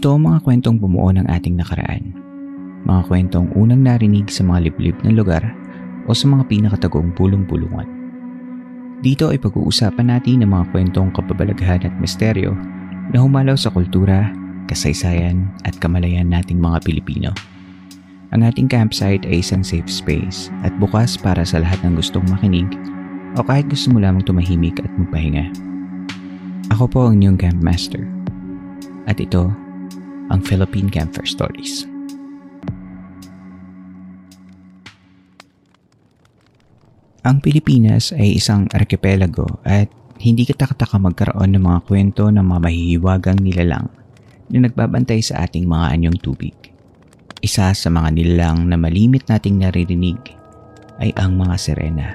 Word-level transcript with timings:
Ito 0.00 0.16
ang 0.16 0.32
mga 0.32 0.40
kwentong 0.48 0.80
bumuo 0.80 1.12
ng 1.12 1.28
ating 1.28 1.60
nakaraan. 1.60 2.16
Mga 2.88 3.04
kwentong 3.04 3.52
unang 3.52 3.84
narinig 3.84 4.32
sa 4.32 4.40
mga 4.40 4.72
liblib 4.72 4.96
na 5.04 5.12
lugar 5.12 5.44
o 6.08 6.16
sa 6.16 6.24
mga 6.24 6.48
pinakatagong 6.48 7.12
pulong-pulungan. 7.12 7.84
Dito 9.04 9.28
ay 9.28 9.36
pag-uusapan 9.36 10.08
natin 10.08 10.40
ng 10.40 10.48
mga 10.56 10.72
kwentong 10.72 11.12
kababalaghan 11.12 11.84
at 11.84 11.92
misteryo 12.00 12.56
na 13.12 13.20
humalaw 13.20 13.52
sa 13.60 13.68
kultura, 13.68 14.32
kasaysayan 14.72 15.52
at 15.68 15.76
kamalayan 15.84 16.32
nating 16.32 16.64
mga 16.64 16.80
Pilipino. 16.80 17.36
Ang 18.32 18.48
ating 18.48 18.72
campsite 18.72 19.28
ay 19.28 19.44
isang 19.44 19.60
safe 19.60 19.92
space 19.92 20.48
at 20.64 20.72
bukas 20.80 21.20
para 21.20 21.44
sa 21.44 21.60
lahat 21.60 21.76
ng 21.84 22.00
gustong 22.00 22.24
makinig 22.32 22.72
o 23.36 23.44
kahit 23.44 23.68
gusto 23.68 23.92
mo 23.92 24.00
lamang 24.00 24.24
tumahimik 24.24 24.80
at 24.80 24.88
magpahinga. 24.96 25.52
Ako 26.72 26.88
po 26.88 27.12
ang 27.12 27.20
inyong 27.20 27.36
campmaster. 27.36 28.08
At 29.04 29.20
ito 29.20 29.52
ang 30.30 30.40
Philippine 30.46 30.88
Camper 30.88 31.26
Stories. 31.26 31.84
Ang 37.20 37.44
Pilipinas 37.44 38.16
ay 38.16 38.40
isang 38.40 38.64
arkipelago 38.72 39.60
at 39.68 39.92
hindi 40.24 40.48
katakataka 40.48 40.96
magkaroon 40.96 41.52
ng 41.52 41.64
mga 41.68 41.80
kwento 41.84 42.32
ng 42.32 42.40
mga 42.40 42.60
mahihiwagang 42.64 43.40
nilalang 43.44 43.92
na 44.48 44.64
nagbabantay 44.64 45.20
sa 45.20 45.44
ating 45.44 45.68
mga 45.68 46.00
anyong 46.00 46.18
tubig. 46.24 46.56
Isa 47.44 47.76
sa 47.76 47.88
mga 47.92 48.16
nilalang 48.16 48.72
na 48.72 48.80
malimit 48.80 49.28
nating 49.28 49.60
naririnig 49.60 50.16
ay 51.00 51.12
ang 51.20 51.36
mga 51.36 51.56
sirena. 51.60 52.08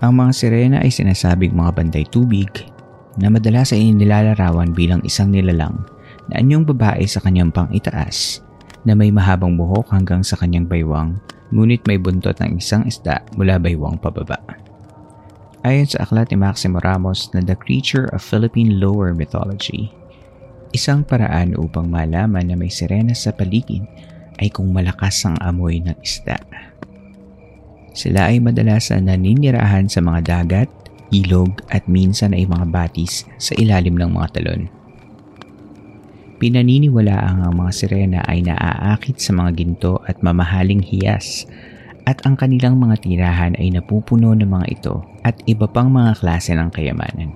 Ang 0.00 0.12
mga 0.16 0.32
sirena 0.32 0.76
ay 0.84 0.92
sinasabing 0.92 1.52
mga 1.52 1.72
bantay 1.76 2.04
tubig 2.08 2.48
na 3.16 3.28
madalas 3.32 3.72
ay 3.72 3.92
nilalarawan 3.92 4.72
bilang 4.72 5.00
isang 5.04 5.32
nilalang 5.32 5.76
na 6.30 6.38
anyong 6.38 6.62
babae 6.62 7.02
sa 7.04 7.18
kanyang 7.18 7.50
pang-itaas 7.50 8.40
na 8.86 8.94
may 8.94 9.10
mahabang 9.10 9.58
buhok 9.58 9.90
hanggang 9.92 10.24
sa 10.24 10.38
kanyang 10.38 10.64
baywang 10.64 11.18
ngunit 11.50 11.82
may 11.84 11.98
buntot 11.98 12.38
ng 12.38 12.62
isang 12.62 12.86
isda 12.86 13.20
mula 13.34 13.58
baywang 13.58 13.98
pababa. 13.98 14.38
Ayon 15.60 15.84
sa 15.84 16.08
aklat 16.08 16.32
ni 16.32 16.40
Maximo 16.40 16.80
Ramos 16.80 17.28
na 17.36 17.44
The 17.44 17.58
Creature 17.58 18.16
of 18.16 18.24
Philippine 18.24 18.80
Lower 18.80 19.12
Mythology, 19.12 19.92
isang 20.72 21.04
paraan 21.04 21.52
upang 21.58 21.90
malaman 21.90 22.48
na 22.48 22.56
may 22.56 22.72
sirena 22.72 23.12
sa 23.12 23.34
paligid 23.34 23.84
ay 24.40 24.48
kung 24.48 24.72
malakas 24.72 25.20
ang 25.28 25.36
amoy 25.44 25.84
ng 25.84 25.98
isda. 26.00 26.40
Sila 27.92 28.32
ay 28.32 28.40
madalas 28.40 28.88
na 28.94 29.12
naninirahan 29.12 29.90
sa 29.90 30.00
mga 30.00 30.20
dagat, 30.24 30.70
ilog 31.12 31.60
at 31.68 31.84
minsan 31.90 32.32
ay 32.32 32.48
mga 32.48 32.70
batis 32.70 33.28
sa 33.36 33.52
ilalim 33.58 33.98
ng 33.98 34.16
mga 34.16 34.40
talon. 34.40 34.79
Pinaniniwala 36.40 37.20
ang 37.20 37.52
mga 37.52 37.72
sirena 37.76 38.20
ay 38.24 38.40
naaakit 38.40 39.20
sa 39.20 39.36
mga 39.36 39.60
ginto 39.60 40.00
at 40.08 40.24
mamahaling 40.24 40.80
hiyas 40.80 41.44
at 42.08 42.24
ang 42.24 42.32
kanilang 42.32 42.80
mga 42.80 42.96
tirahan 43.04 43.52
ay 43.60 43.68
napupuno 43.68 44.32
ng 44.32 44.48
mga 44.48 44.66
ito 44.72 45.04
at 45.20 45.36
iba 45.44 45.68
pang 45.68 45.92
mga 45.92 46.16
klase 46.16 46.56
ng 46.56 46.72
kayamanan. 46.72 47.28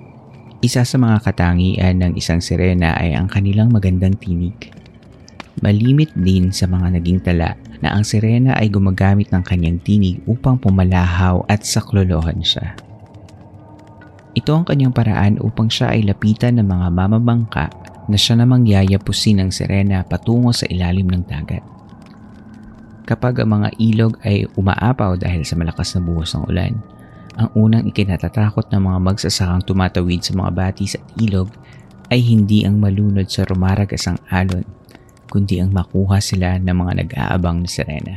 Isa 0.65 0.81
sa 0.81 0.97
mga 0.97 1.21
katangian 1.21 2.01
ng 2.01 2.17
isang 2.17 2.41
sirena 2.41 2.97
ay 2.97 3.13
ang 3.13 3.29
kanilang 3.29 3.69
magandang 3.69 4.17
tinig. 4.17 4.73
Malimit 5.61 6.09
din 6.17 6.49
sa 6.49 6.65
mga 6.65 6.97
naging 6.97 7.21
tala 7.21 7.53
na 7.85 7.93
ang 7.93 8.01
sirena 8.01 8.57
ay 8.57 8.73
gumagamit 8.73 9.29
ng 9.29 9.45
kanyang 9.45 9.77
tinig 9.85 10.17
upang 10.25 10.57
pumalahaw 10.57 11.45
at 11.45 11.61
saklolohan 11.61 12.41
siya. 12.41 12.73
Ito 14.33 14.49
ang 14.49 14.65
kanyang 14.65 14.97
paraan 14.97 15.37
upang 15.45 15.69
siya 15.69 15.93
ay 15.93 16.09
lapitan 16.09 16.57
ng 16.57 16.65
mga 16.65 16.87
mamamangka 16.89 17.69
na 18.05 18.17
siya 18.17 18.37
namang 18.37 18.65
yayapusin 18.69 19.41
ng 19.41 19.49
sirena 19.49 20.05
patungo 20.05 20.53
sa 20.53 20.69
ilalim 20.69 21.09
ng 21.09 21.23
dagat. 21.25 21.63
Kapag 23.05 23.45
ang 23.45 23.61
mga 23.61 23.69
ilog 23.77 24.17
ay 24.25 24.49
umaapaw 24.57 25.13
dahil 25.17 25.45
sa 25.45 25.53
malakas 25.53 25.93
na 25.93 26.01
buhos 26.01 26.33
ng 26.33 26.43
ulan, 26.49 26.73
ang 27.37 27.49
unang 27.53 27.85
ikinatatakot 27.85 28.71
ng 28.71 28.81
mga 28.81 28.99
magsasakang 29.03 29.61
tumatawid 29.67 30.25
sa 30.25 30.33
mga 30.33 30.51
batis 30.55 30.97
at 30.97 31.05
ilog 31.21 31.51
ay 32.09 32.21
hindi 32.21 32.65
ang 32.65 32.81
malunod 32.81 33.29
sa 33.29 33.45
rumaragasang 33.45 34.17
alon, 34.33 34.65
kundi 35.29 35.61
ang 35.61 35.69
makuha 35.69 36.17
sila 36.17 36.57
ng 36.57 36.73
mga 36.73 36.93
nag-aabang 37.05 37.65
na 37.65 37.69
sirena. 37.69 38.15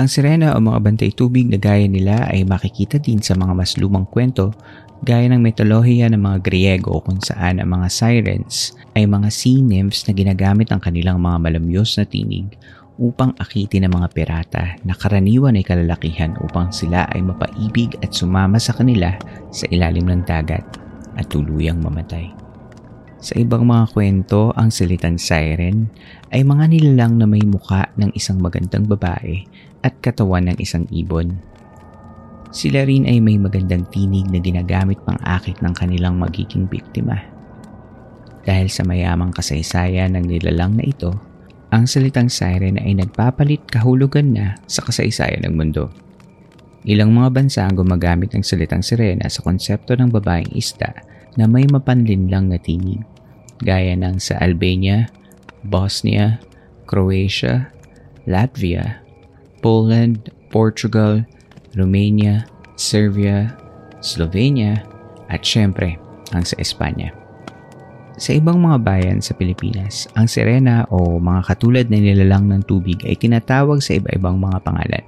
Ang 0.00 0.08
sirena 0.08 0.56
o 0.56 0.64
mga 0.64 0.80
bantay 0.80 1.12
tubig 1.12 1.44
na 1.44 1.60
gaya 1.60 1.84
nila 1.84 2.24
ay 2.32 2.48
makikita 2.48 2.96
din 2.96 3.20
sa 3.20 3.36
mga 3.36 3.52
mas 3.52 3.76
lumang 3.76 4.08
kwento 4.08 4.56
gaya 5.00 5.32
ng 5.32 5.40
mitolohiya 5.40 6.12
ng 6.12 6.20
mga 6.20 6.38
Griego 6.44 7.00
kung 7.00 7.20
saan 7.24 7.56
ang 7.56 7.72
mga 7.72 7.88
sirens 7.88 8.76
ay 8.92 9.08
mga 9.08 9.32
sea 9.32 9.60
nymphs 9.64 10.04
na 10.04 10.12
ginagamit 10.12 10.68
ang 10.68 10.80
kanilang 10.80 11.20
mga 11.24 11.40
malamyos 11.40 11.96
na 11.96 12.04
tinig 12.04 12.52
upang 13.00 13.32
akitin 13.40 13.88
ang 13.88 13.96
mga 13.96 14.12
pirata 14.12 14.64
na 14.84 14.92
karaniwan 14.92 15.56
ay 15.56 15.64
kalalakihan 15.64 16.36
upang 16.44 16.68
sila 16.68 17.08
ay 17.16 17.24
mapaibig 17.24 17.96
at 18.04 18.12
sumama 18.12 18.60
sa 18.60 18.76
kanila 18.76 19.16
sa 19.48 19.64
ilalim 19.72 20.04
ng 20.04 20.28
dagat 20.28 20.64
at 21.16 21.26
tuluyang 21.32 21.80
mamatay. 21.80 22.28
Sa 23.20 23.36
ibang 23.36 23.68
mga 23.68 23.92
kwento, 23.92 24.52
ang 24.56 24.72
salitang 24.72 25.20
siren 25.20 25.92
ay 26.32 26.44
mga 26.44 26.72
nilalang 26.72 27.20
na 27.20 27.28
may 27.28 27.44
muka 27.44 27.88
ng 28.00 28.12
isang 28.16 28.40
magandang 28.40 28.88
babae 28.88 29.44
at 29.80 29.96
katawan 30.00 30.48
ng 30.52 30.56
isang 30.60 30.88
ibon. 30.92 31.36
Sila 32.50 32.82
rin 32.82 33.06
ay 33.06 33.22
may 33.22 33.38
magandang 33.38 33.86
tinig 33.94 34.26
na 34.26 34.42
ginagamit 34.42 34.98
pang 35.06 35.18
akit 35.22 35.62
ng 35.62 35.70
kanilang 35.70 36.18
magiging 36.18 36.66
biktima. 36.66 37.22
Dahil 38.42 38.66
sa 38.66 38.82
mayamang 38.82 39.30
kasaysayan 39.30 40.18
ng 40.18 40.26
nilalang 40.26 40.74
na 40.74 40.82
ito, 40.82 41.14
ang 41.70 41.86
salitang 41.86 42.26
siren 42.26 42.82
ay 42.82 42.98
nagpapalit 42.98 43.62
kahulugan 43.70 44.34
na 44.34 44.58
sa 44.66 44.82
kasaysayan 44.82 45.46
ng 45.46 45.54
mundo. 45.54 45.94
Ilang 46.82 47.14
mga 47.14 47.30
bansa 47.30 47.60
ang 47.62 47.78
gumagamit 47.78 48.34
ng 48.34 48.42
salitang 48.42 48.82
sirena 48.82 49.30
sa 49.30 49.46
konsepto 49.46 49.94
ng 49.94 50.10
babaeng 50.10 50.50
isda 50.50 50.90
na 51.38 51.46
may 51.46 51.68
mapanlinlang 51.70 52.50
na 52.50 52.58
tinig, 52.58 52.98
gaya 53.62 53.94
ng 53.94 54.18
sa 54.18 54.42
Albania, 54.42 55.06
Bosnia, 55.62 56.42
Croatia, 56.90 57.70
Latvia, 58.26 58.98
Poland, 59.62 60.32
Portugal, 60.50 61.22
Romania, 61.78 62.46
Serbia, 62.74 63.54
Slovenia, 64.02 64.82
at 65.30 65.46
syempre 65.46 66.00
ang 66.34 66.42
sa 66.42 66.58
Espanya. 66.58 67.14
Sa 68.20 68.36
ibang 68.36 68.60
mga 68.60 68.84
bayan 68.84 69.18
sa 69.24 69.32
Pilipinas, 69.32 70.04
ang 70.12 70.28
sirena 70.28 70.84
o 70.92 71.16
mga 71.16 71.40
katulad 71.46 71.86
na 71.88 71.96
nilalang 71.96 72.52
ng 72.52 72.62
tubig 72.68 73.00
ay 73.08 73.16
tinatawag 73.16 73.80
sa 73.80 73.96
iba-ibang 73.96 74.36
mga 74.36 74.60
pangalan. 74.60 75.04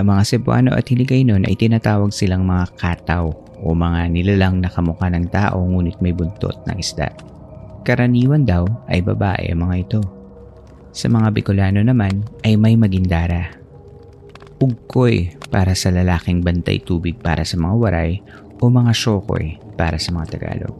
Ang 0.00 0.16
mga 0.16 0.22
Cebuano 0.24 0.72
at 0.72 0.88
Hiligaynon 0.88 1.44
ay 1.44 1.58
tinatawag 1.60 2.08
silang 2.08 2.48
mga 2.48 2.72
kataw 2.80 3.28
o 3.60 3.76
mga 3.76 4.08
nilalang 4.08 4.64
na 4.64 4.72
kamukha 4.72 5.12
ng 5.12 5.28
tao 5.28 5.60
ngunit 5.60 6.00
may 6.00 6.16
buntot 6.16 6.56
ng 6.64 6.80
isda. 6.80 7.12
Karaniwan 7.84 8.48
daw 8.48 8.64
ay 8.88 9.04
babae 9.04 9.52
ang 9.52 9.68
mga 9.68 9.76
ito. 9.76 10.00
Sa 10.96 11.12
mga 11.12 11.28
Bicolano 11.36 11.84
naman 11.84 12.24
ay 12.48 12.56
may 12.56 12.80
magindara. 12.80 13.61
Ugkoy 14.62 15.42
para 15.50 15.74
sa 15.74 15.90
lalaking 15.90 16.46
bantay 16.46 16.78
tubig 16.78 17.18
para 17.18 17.42
sa 17.42 17.58
mga 17.58 17.74
waray 17.82 18.22
o 18.62 18.70
mga 18.70 18.94
syokoy 18.94 19.58
para 19.74 19.98
sa 19.98 20.14
mga 20.14 20.38
Tagalog. 20.38 20.76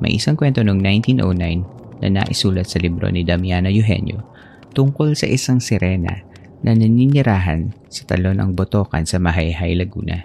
may 0.00 0.16
isang 0.16 0.32
kwento 0.32 0.64
noong 0.64 0.80
1909 0.80 2.00
na 2.00 2.08
naisulat 2.08 2.64
sa 2.64 2.80
libro 2.80 3.04
ni 3.12 3.20
Damiana 3.20 3.68
Eugenio 3.68 4.24
tungkol 4.72 5.12
sa 5.12 5.28
isang 5.28 5.60
sirena 5.60 6.24
na 6.64 6.72
naninirahan 6.72 7.68
sa 7.92 8.08
talon 8.08 8.40
ng 8.40 8.56
Botokan 8.56 9.04
sa 9.04 9.20
Mahayhay, 9.20 9.76
Laguna. 9.76 10.24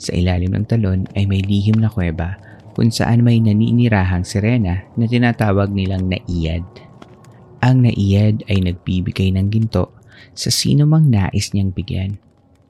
Sa 0.00 0.16
ilalim 0.16 0.56
ng 0.56 0.64
talon 0.64 1.04
ay 1.12 1.28
may 1.28 1.44
lihim 1.44 1.76
na 1.76 1.92
kuweba 1.92 2.40
kung 2.72 2.88
saan 2.88 3.20
may 3.20 3.36
naninirahang 3.36 4.24
sirena 4.24 4.88
na 4.96 5.04
tinatawag 5.04 5.68
nilang 5.76 6.08
naiyad. 6.08 6.64
Ang 7.60 7.84
naiyad 7.84 8.48
ay 8.48 8.64
nagbibigay 8.64 9.28
ng 9.36 9.52
ginto 9.52 9.95
sa 10.36 10.52
sino 10.52 10.84
mang 10.84 11.08
nais 11.08 11.50
niyang 11.56 11.72
bigyan. 11.72 12.20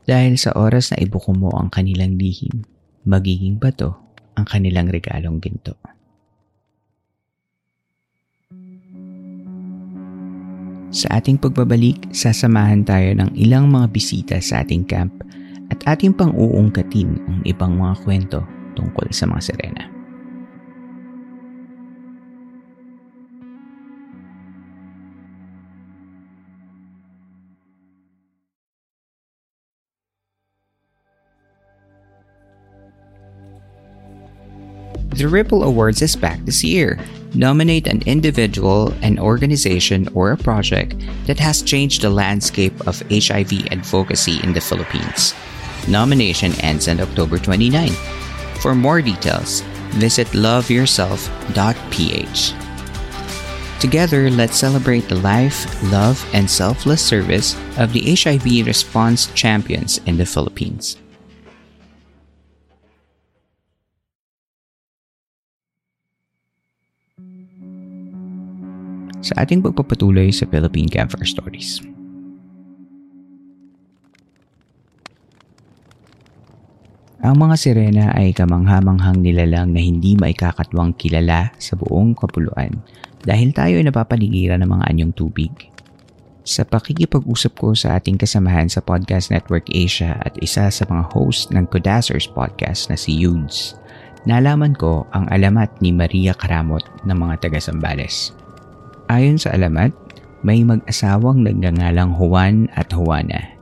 Dahil 0.06 0.38
sa 0.38 0.54
oras 0.54 0.94
na 0.94 1.02
ibuko 1.02 1.34
mo 1.34 1.50
ang 1.58 1.66
kanilang 1.66 2.14
lihim, 2.14 2.62
magiging 3.02 3.58
bato 3.58 3.98
ang 4.38 4.46
kanilang 4.46 4.86
regalong 4.86 5.42
ginto. 5.42 5.74
Sa 10.94 11.10
ating 11.18 11.42
pagbabalik, 11.42 12.14
sasamahan 12.14 12.86
tayo 12.86 13.12
ng 13.18 13.34
ilang 13.34 13.66
mga 13.66 13.86
bisita 13.90 14.36
sa 14.38 14.62
ating 14.62 14.86
camp 14.86 15.12
at 15.74 15.82
ating 15.90 16.14
pang-uungkatin 16.14 17.18
ang 17.26 17.42
ibang 17.42 17.74
mga 17.74 17.94
kwento 18.06 18.40
tungkol 18.78 19.10
sa 19.10 19.26
mga 19.26 19.42
sirena. 19.42 19.95
The 35.16 35.28
Ripple 35.28 35.64
Awards 35.64 36.02
is 36.02 36.14
back 36.14 36.44
this 36.44 36.62
year. 36.62 36.98
Nominate 37.32 37.86
an 37.86 38.02
individual, 38.04 38.92
an 39.00 39.18
organization, 39.18 40.10
or 40.12 40.32
a 40.32 40.36
project 40.36 40.94
that 41.24 41.40
has 41.40 41.62
changed 41.62 42.02
the 42.02 42.10
landscape 42.10 42.86
of 42.86 43.00
HIV 43.08 43.72
advocacy 43.72 44.42
in 44.44 44.52
the 44.52 44.60
Philippines. 44.60 45.32
Nomination 45.88 46.52
ends 46.60 46.86
on 46.86 47.00
October 47.00 47.38
29. 47.38 47.88
For 48.60 48.74
more 48.74 49.00
details, 49.00 49.62
visit 49.96 50.26
loveyourself.ph. 50.36 52.52
Together, 53.80 54.30
let's 54.30 54.58
celebrate 54.58 55.08
the 55.08 55.16
life, 55.16 55.64
love, 55.90 56.22
and 56.34 56.50
selfless 56.50 57.00
service 57.00 57.56
of 57.78 57.94
the 57.94 58.14
HIV 58.14 58.66
response 58.66 59.32
champions 59.32 59.96
in 60.04 60.18
the 60.18 60.26
Philippines. 60.26 60.98
Sa 69.26 69.42
ating 69.42 69.58
pagpapatuloy 69.58 70.30
sa 70.30 70.46
Philippine 70.46 70.86
Campfire 70.86 71.26
Stories. 71.26 71.82
Ang 77.26 77.42
mga 77.42 77.56
sirena 77.58 78.06
ay 78.14 78.30
kamanghamanghang 78.30 79.18
nilalang 79.18 79.74
na 79.74 79.82
hindi 79.82 80.14
maikakatwang 80.14 80.94
kilala 80.94 81.50
sa 81.58 81.74
buong 81.74 82.14
kapuluan 82.14 82.70
dahil 83.26 83.50
tayo 83.50 83.82
ay 83.82 83.84
napapaligiran 83.90 84.62
ng 84.62 84.70
mga 84.70 84.84
anyong 84.94 85.10
tubig. 85.10 85.50
Sa 86.46 86.62
pakikipag-usap 86.62 87.58
ko 87.58 87.74
sa 87.74 87.98
ating 87.98 88.14
kasamahan 88.14 88.70
sa 88.70 88.78
Podcast 88.78 89.34
Network 89.34 89.66
Asia 89.74 90.14
at 90.22 90.38
isa 90.38 90.70
sa 90.70 90.84
mga 90.86 91.10
host 91.10 91.50
ng 91.50 91.66
Kodasers 91.66 92.30
Podcast 92.30 92.86
na 92.86 92.94
si 92.94 93.18
Yudes, 93.18 93.74
nalaman 94.22 94.78
ko 94.78 95.10
ang 95.10 95.26
alamat 95.26 95.82
ni 95.82 95.90
Maria 95.90 96.30
Karamot 96.30 96.86
ng 97.02 97.16
mga 97.18 97.42
taga-Sambales. 97.42 98.45
Ayon 99.06 99.38
sa 99.38 99.54
alamat, 99.54 99.94
may 100.42 100.66
mag-asawang 100.66 101.46
nagngangalang 101.46 102.10
Juan 102.18 102.66
at 102.74 102.90
Juana. 102.90 103.54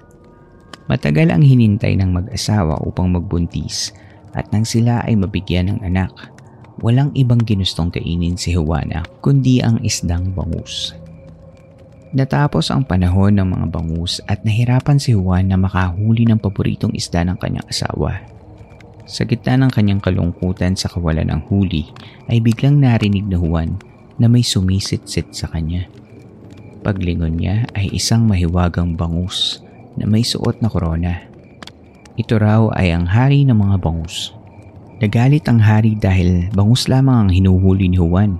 Matagal 0.88 1.32
ang 1.32 1.44
hinintay 1.44 2.00
ng 2.00 2.16
mag-asawa 2.16 2.80
upang 2.80 3.12
magbuntis 3.12 3.92
at 4.32 4.48
nang 4.56 4.64
sila 4.64 5.04
ay 5.04 5.16
mabigyan 5.20 5.68
ng 5.68 5.80
anak, 5.84 6.12
walang 6.80 7.12
ibang 7.12 7.44
ginustong 7.44 7.92
kainin 7.92 8.40
si 8.40 8.56
Juana 8.56 9.04
kundi 9.20 9.60
ang 9.60 9.80
isdang 9.84 10.32
bangus. 10.32 10.96
Natapos 12.16 12.72
ang 12.72 12.88
panahon 12.88 13.36
ng 13.36 13.48
mga 13.48 13.66
bangus 13.68 14.24
at 14.24 14.40
nahirapan 14.48 14.96
si 14.96 15.12
Juan 15.12 15.52
na 15.52 15.60
makahuli 15.60 16.24
ng 16.24 16.40
paboritong 16.40 16.96
isda 16.96 17.20
ng 17.26 17.36
kanyang 17.36 17.68
asawa. 17.68 18.22
Sa 19.04 19.28
gitna 19.28 19.60
ng 19.60 19.68
kanyang 19.68 20.00
kalungkutan 20.00 20.72
sa 20.72 20.88
kawalan 20.88 21.28
ng 21.28 21.42
huli 21.52 21.92
ay 22.32 22.40
biglang 22.40 22.80
narinig 22.80 23.28
na 23.28 23.36
Juan 23.36 23.76
na 24.18 24.30
may 24.30 24.46
sumisit-sit 24.46 25.34
sa 25.34 25.50
kanya. 25.50 25.90
Paglingon 26.84 27.40
niya 27.40 27.64
ay 27.72 27.88
isang 27.96 28.28
mahiwagang 28.28 28.94
bangus 28.94 29.64
na 29.96 30.04
may 30.04 30.20
suot 30.20 30.60
na 30.60 30.68
korona. 30.68 31.24
Ito 32.14 32.38
raw 32.38 32.70
ay 32.76 32.94
ang 32.94 33.08
hari 33.08 33.42
ng 33.48 33.56
mga 33.56 33.76
bangus. 33.80 34.36
Nagalit 35.02 35.48
ang 35.50 35.58
hari 35.58 35.98
dahil 35.98 36.52
bangus 36.54 36.86
lamang 36.86 37.26
ang 37.26 37.30
hinuhuli 37.32 37.90
ni 37.90 37.98
Juan. 37.98 38.38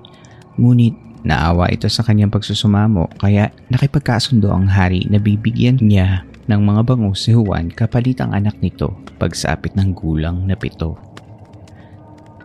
Ngunit 0.55 0.95
naawa 1.25 1.73
ito 1.73 1.89
sa 1.89 2.05
kanyang 2.05 2.31
pagsusumamo 2.31 3.09
kaya 3.19 3.51
nakipagkasundo 3.73 4.53
ang 4.53 4.69
hari 4.69 5.09
na 5.09 5.17
bibigyan 5.17 5.81
niya 5.81 6.23
ng 6.47 6.61
mga 6.61 6.85
bangus 6.85 7.25
si 7.25 7.33
Juan 7.33 7.73
kapalit 7.73 8.21
ang 8.21 8.37
anak 8.37 8.61
nito 8.61 8.93
pagsapit 9.17 9.73
ng 9.73 9.97
gulang 9.97 10.45
na 10.45 10.53
pito. 10.53 11.01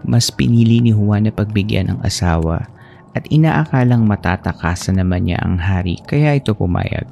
Mas 0.07 0.31
pinili 0.31 0.79
ni 0.79 0.95
Juan 0.95 1.27
na 1.27 1.33
pagbigyan 1.35 1.91
ng 1.91 1.99
asawa 2.01 2.78
at 3.17 3.25
inaakalang 3.33 4.05
matatakasan 4.05 5.01
naman 5.01 5.25
niya 5.25 5.41
ang 5.41 5.57
hari 5.57 5.97
kaya 6.05 6.37
ito 6.37 6.53
pumayag. 6.53 7.09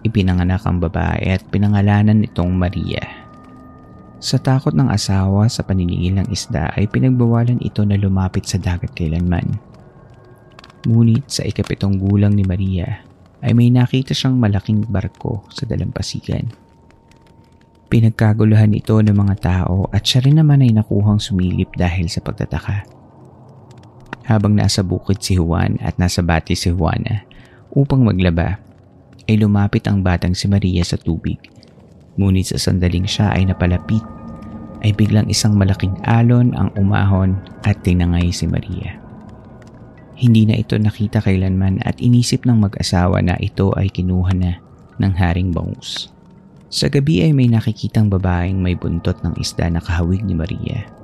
Ipinanganak 0.00 0.64
ang 0.64 0.80
babae 0.80 1.36
at 1.36 1.44
pinangalanan 1.52 2.24
nitong 2.24 2.56
Maria. 2.56 3.04
Sa 4.20 4.36
takot 4.36 4.72
ng 4.76 4.88
asawa 4.88 5.48
sa 5.48 5.64
paniningil 5.64 6.20
ng 6.20 6.28
isda 6.28 6.72
ay 6.76 6.88
pinagbawalan 6.88 7.60
ito 7.60 7.84
na 7.84 7.96
lumapit 7.96 8.44
sa 8.44 8.60
dagat 8.60 8.92
kailanman. 8.92 9.56
Ngunit 10.84 11.28
sa 11.28 11.44
ikapitong 11.44 12.00
gulang 12.00 12.32
ni 12.36 12.44
Maria 12.44 13.04
ay 13.40 13.52
may 13.56 13.68
nakita 13.72 14.12
siyang 14.12 14.36
malaking 14.36 14.88
barko 14.88 15.44
sa 15.52 15.64
dalampasigan. 15.68 16.48
Pinagkaguluhan 17.90 18.76
ito 18.76 18.96
ng 19.00 19.16
mga 19.16 19.36
tao 19.40 19.88
at 19.90 20.04
siya 20.04 20.24
rin 20.24 20.40
naman 20.40 20.64
ay 20.64 20.72
nakuhang 20.72 21.20
sumilip 21.20 21.72
dahil 21.76 22.06
sa 22.08 22.24
pagtataka 22.24 22.99
habang 24.30 24.54
nasa 24.54 24.86
bukid 24.86 25.18
si 25.18 25.34
Juan 25.34 25.74
at 25.82 25.98
nasa 25.98 26.22
bati 26.22 26.54
si 26.54 26.70
Juana 26.70 27.26
upang 27.74 28.06
maglaba, 28.06 28.62
ay 29.26 29.34
lumapit 29.42 29.82
ang 29.90 30.06
batang 30.06 30.38
si 30.38 30.46
Maria 30.46 30.86
sa 30.86 30.94
tubig. 30.94 31.38
Ngunit 32.14 32.54
sa 32.54 32.58
sandaling 32.58 33.10
siya 33.10 33.34
ay 33.34 33.50
napalapit, 33.50 34.02
ay 34.86 34.94
biglang 34.94 35.26
isang 35.26 35.58
malaking 35.58 35.98
alon 36.06 36.54
ang 36.54 36.70
umahon 36.78 37.38
at 37.66 37.82
tinangay 37.82 38.30
si 38.30 38.46
Maria. 38.46 39.02
Hindi 40.14 40.46
na 40.46 40.54
ito 40.58 40.76
nakita 40.76 41.24
kailanman 41.24 41.82
at 41.82 41.98
inisip 41.98 42.46
ng 42.46 42.70
mag-asawa 42.70 43.24
na 43.24 43.34
ito 43.40 43.74
ay 43.74 43.90
kinuha 43.90 44.32
na 44.36 44.62
ng 45.00 45.12
haring 45.16 45.50
bangus. 45.50 46.12
Sa 46.70 46.86
gabi 46.86 47.24
ay 47.24 47.34
may 47.34 47.50
nakikitang 47.50 48.06
babaeng 48.06 48.60
may 48.60 48.78
buntot 48.78 49.18
ng 49.26 49.34
isda 49.40 49.66
na 49.72 49.82
kahawig 49.82 50.22
ni 50.22 50.38
Maria. 50.38 50.99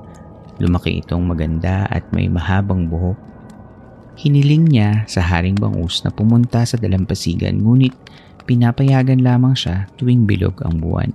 Lumaki 0.56 1.04
itong 1.04 1.28
maganda 1.28 1.84
at 1.92 2.08
may 2.16 2.32
mahabang 2.32 2.88
buhok. 2.88 3.18
Hiniling 4.16 4.72
niya 4.72 5.04
sa 5.04 5.20
Haring 5.20 5.60
Bangus 5.60 6.00
na 6.00 6.08
pumunta 6.08 6.64
sa 6.64 6.80
dalampasigan 6.80 7.60
ngunit 7.60 7.92
pinapayagan 8.48 9.20
lamang 9.20 9.52
siya 9.52 9.84
tuwing 10.00 10.25
bilog 10.25 10.56
ang 10.64 10.80
buwan. 10.80 11.12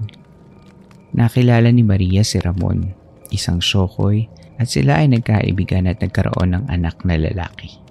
Nakilala 1.18 1.74
ni 1.74 1.82
Maria 1.82 2.22
si 2.22 2.38
Ramon, 2.38 2.94
isang 3.34 3.58
syokoy 3.58 4.30
at 4.62 4.70
sila 4.70 5.02
ay 5.02 5.10
nagkaibigan 5.10 5.90
at 5.90 5.98
nagkaroon 5.98 6.54
ng 6.54 6.64
anak 6.70 7.02
na 7.02 7.18
lalaki. 7.18 7.82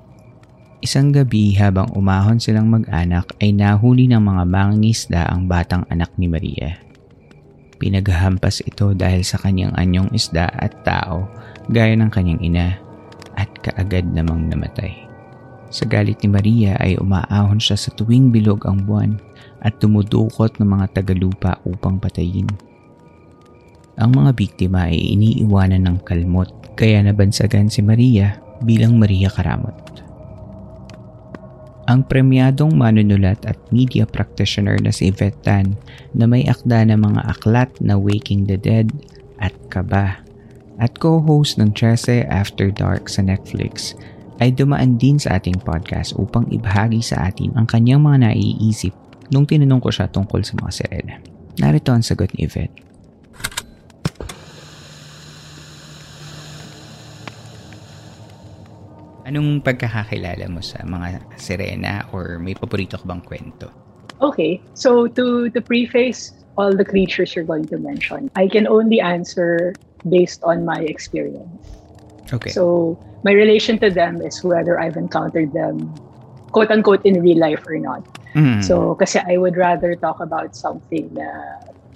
Isang 0.80 1.12
gabi 1.12 1.52
habang 1.61 1.92
umahon 1.92 2.40
silang 2.40 2.73
mag-anak 2.73 3.37
ay 3.42 3.52
nahuli 3.52 4.09
ng 4.09 4.23
mga 4.23 4.45
mangingisda 4.49 5.28
ang 5.28 5.45
batang 5.45 5.85
anak 5.92 6.09
ni 6.16 6.30
Maria. 6.30 6.80
Pinaghahampas 7.76 8.64
ito 8.64 8.97
dahil 8.97 9.21
sa 9.21 9.37
kanyang 9.37 9.76
anyong 9.76 10.09
isda 10.16 10.49
at 10.49 10.80
tao 10.85 11.28
gaya 11.71 11.95
ng 11.95 12.11
kanyang 12.11 12.43
ina 12.43 12.67
at 13.39 13.49
kaagad 13.62 14.11
namang 14.11 14.50
namatay. 14.50 14.91
Sa 15.71 15.87
galit 15.87 16.19
ni 16.27 16.29
Maria 16.35 16.75
ay 16.83 16.99
umaahon 16.99 17.62
siya 17.62 17.79
sa 17.79 17.95
tuwing 17.95 18.35
bilog 18.35 18.67
ang 18.67 18.83
buwan 18.83 19.23
at 19.62 19.79
tumudukot 19.79 20.59
ng 20.59 20.67
mga 20.67 20.99
tagalupa 20.99 21.62
upang 21.62 22.03
patayin. 22.03 22.50
Ang 24.03 24.19
mga 24.19 24.35
biktima 24.35 24.91
ay 24.91 24.99
iniiwanan 25.15 25.87
ng 25.87 25.99
kalmot 26.03 26.50
kaya 26.75 26.99
nabansagan 27.07 27.71
si 27.71 27.87
Maria 27.87 28.43
bilang 28.67 28.99
Maria 28.99 29.31
Karamot. 29.31 29.79
Ang 31.87 32.07
premyadong 32.07 32.75
manunulat 32.75 33.47
at 33.47 33.59
media 33.71 34.07
practitioner 34.07 34.79
na 34.83 34.91
si 34.91 35.11
Yvette 35.11 35.43
Tan 35.43 35.79
na 36.15 36.27
may 36.27 36.47
akda 36.47 36.87
ng 36.87 36.99
mga 36.99 37.23
aklat 37.31 37.71
na 37.79 37.95
Waking 37.95 38.47
the 38.47 38.59
Dead 38.59 38.91
at 39.43 39.55
Kaba 39.71 40.30
at 40.81 40.97
co-host 40.97 41.61
ng 41.61 41.77
Trece 41.77 42.25
After 42.27 42.73
Dark 42.73 43.13
sa 43.13 43.21
Netflix, 43.21 43.93
ay 44.41 44.57
dumaan 44.57 44.97
din 44.97 45.21
sa 45.21 45.37
ating 45.37 45.61
podcast 45.61 46.17
upang 46.17 46.49
ibahagi 46.49 47.05
sa 47.05 47.29
atin 47.29 47.53
ang 47.55 47.69
kanyang 47.69 48.01
mga 48.01 48.33
naiisip 48.33 48.97
nung 49.29 49.45
tinanong 49.45 49.85
ko 49.85 49.93
siya 49.93 50.09
tungkol 50.09 50.41
sa 50.41 50.57
mga 50.57 50.73
sirena. 50.73 51.15
Narito 51.61 51.93
ang 51.93 52.01
sagot 52.01 52.33
ni 52.35 52.49
Yvette. 52.49 52.89
Anong 59.29 59.61
pagkakakilala 59.63 60.49
mo 60.49 60.65
sa 60.65 60.81
mga 60.83 61.21
sirena 61.37 62.09
or 62.11 62.41
may 62.41 62.57
paborito 62.57 62.99
ka 62.99 63.07
bang 63.07 63.23
kwento? 63.23 63.69
Okay, 64.25 64.59
so 64.73 65.07
to 65.07 65.53
to 65.53 65.61
preface 65.61 66.33
all 66.59 66.73
the 66.73 66.85
creatures 66.85 67.37
you're 67.37 67.47
going 67.47 67.69
to 67.69 67.79
mention, 67.79 68.33
I 68.35 68.49
can 68.51 68.67
only 68.67 68.99
answer 68.99 69.77
based 70.09 70.42
on 70.45 70.64
my 70.64 70.80
experience. 70.87 71.76
Okay. 72.33 72.50
So 72.50 72.97
my 73.25 73.33
relation 73.33 73.78
to 73.80 73.90
them 73.90 74.23
is 74.23 74.42
whether 74.42 74.80
I've 74.80 74.97
encountered 74.97 75.52
them, 75.52 75.92
quote 76.52 76.71
unquote, 76.71 77.04
in 77.04 77.21
real 77.21 77.38
life 77.38 77.66
or 77.66 77.76
not. 77.78 78.07
Mm. 78.35 78.62
So 78.62 78.95
kasi 78.95 79.19
I 79.19 79.37
would 79.37 79.57
rather 79.59 79.95
talk 79.99 80.21
about 80.23 80.54
something 80.54 81.11
na 81.12 81.26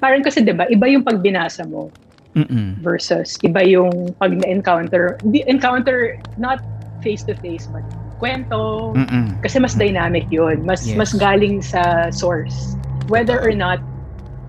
parang 0.03 0.27
kasi 0.27 0.43
'di 0.43 0.53
ba 0.53 0.67
iba 0.69 0.91
yung 0.91 1.07
pag 1.07 1.23
binasa 1.23 1.65
mo 1.65 1.89
Mm-mm. 2.35 2.83
versus 2.83 3.39
iba 3.47 3.63
yung 3.63 4.11
pag 4.19 4.35
na-encounter 4.35 5.17
the 5.31 5.47
encounter 5.47 6.19
not 6.35 6.59
face 7.01 7.23
to 7.23 7.33
face 7.39 7.71
but 7.71 7.87
kwento 8.19 8.93
Mm-mm. 8.99 9.39
kasi 9.41 9.63
mas 9.63 9.79
dynamic 9.79 10.27
yun 10.35 10.67
mas 10.67 10.83
Yes. 10.83 10.99
mas 10.99 11.11
galing 11.15 11.63
sa 11.63 12.11
source 12.11 12.75
whether 13.07 13.39
or 13.39 13.55
not 13.55 13.79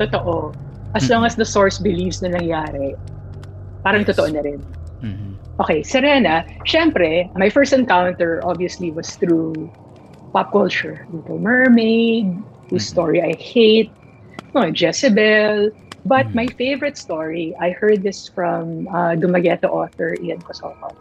totoo 0.02 0.50
as 0.98 1.06
long 1.14 1.24
as 1.24 1.38
the 1.38 1.46
source 1.46 1.78
believes 1.78 2.26
na 2.26 2.34
nangyari 2.34 2.98
parang 3.86 4.02
Yes. 4.02 4.18
totoo 4.18 4.34
na 4.34 4.42
rin 4.42 4.60
Mhm. 5.06 5.38
Okay, 5.62 5.86
Serena, 5.86 6.44
syempre, 6.66 7.30
my 7.38 7.48
first 7.48 7.72
encounter 7.72 8.42
obviously 8.44 8.90
was 8.92 9.16
through 9.22 9.70
pop 10.34 10.52
culture. 10.52 11.06
Little 11.14 11.40
Mermaid, 11.40 12.28
whose 12.68 12.90
Mhm. 12.90 12.92
story 12.92 13.20
I 13.22 13.38
hate, 13.38 13.92
no, 14.52 14.68
Jezebel. 14.68 15.70
But 16.06 16.32
Mhm. 16.32 16.34
my 16.34 16.48
favorite 16.58 16.98
story, 16.98 17.54
I 17.58 17.72
heard 17.72 18.02
this 18.02 18.28
from 18.28 18.90
uh, 18.90 19.14
Dumaguete 19.16 19.66
author 19.66 20.14
Ian 20.20 20.42
Cosocat. 20.42 20.94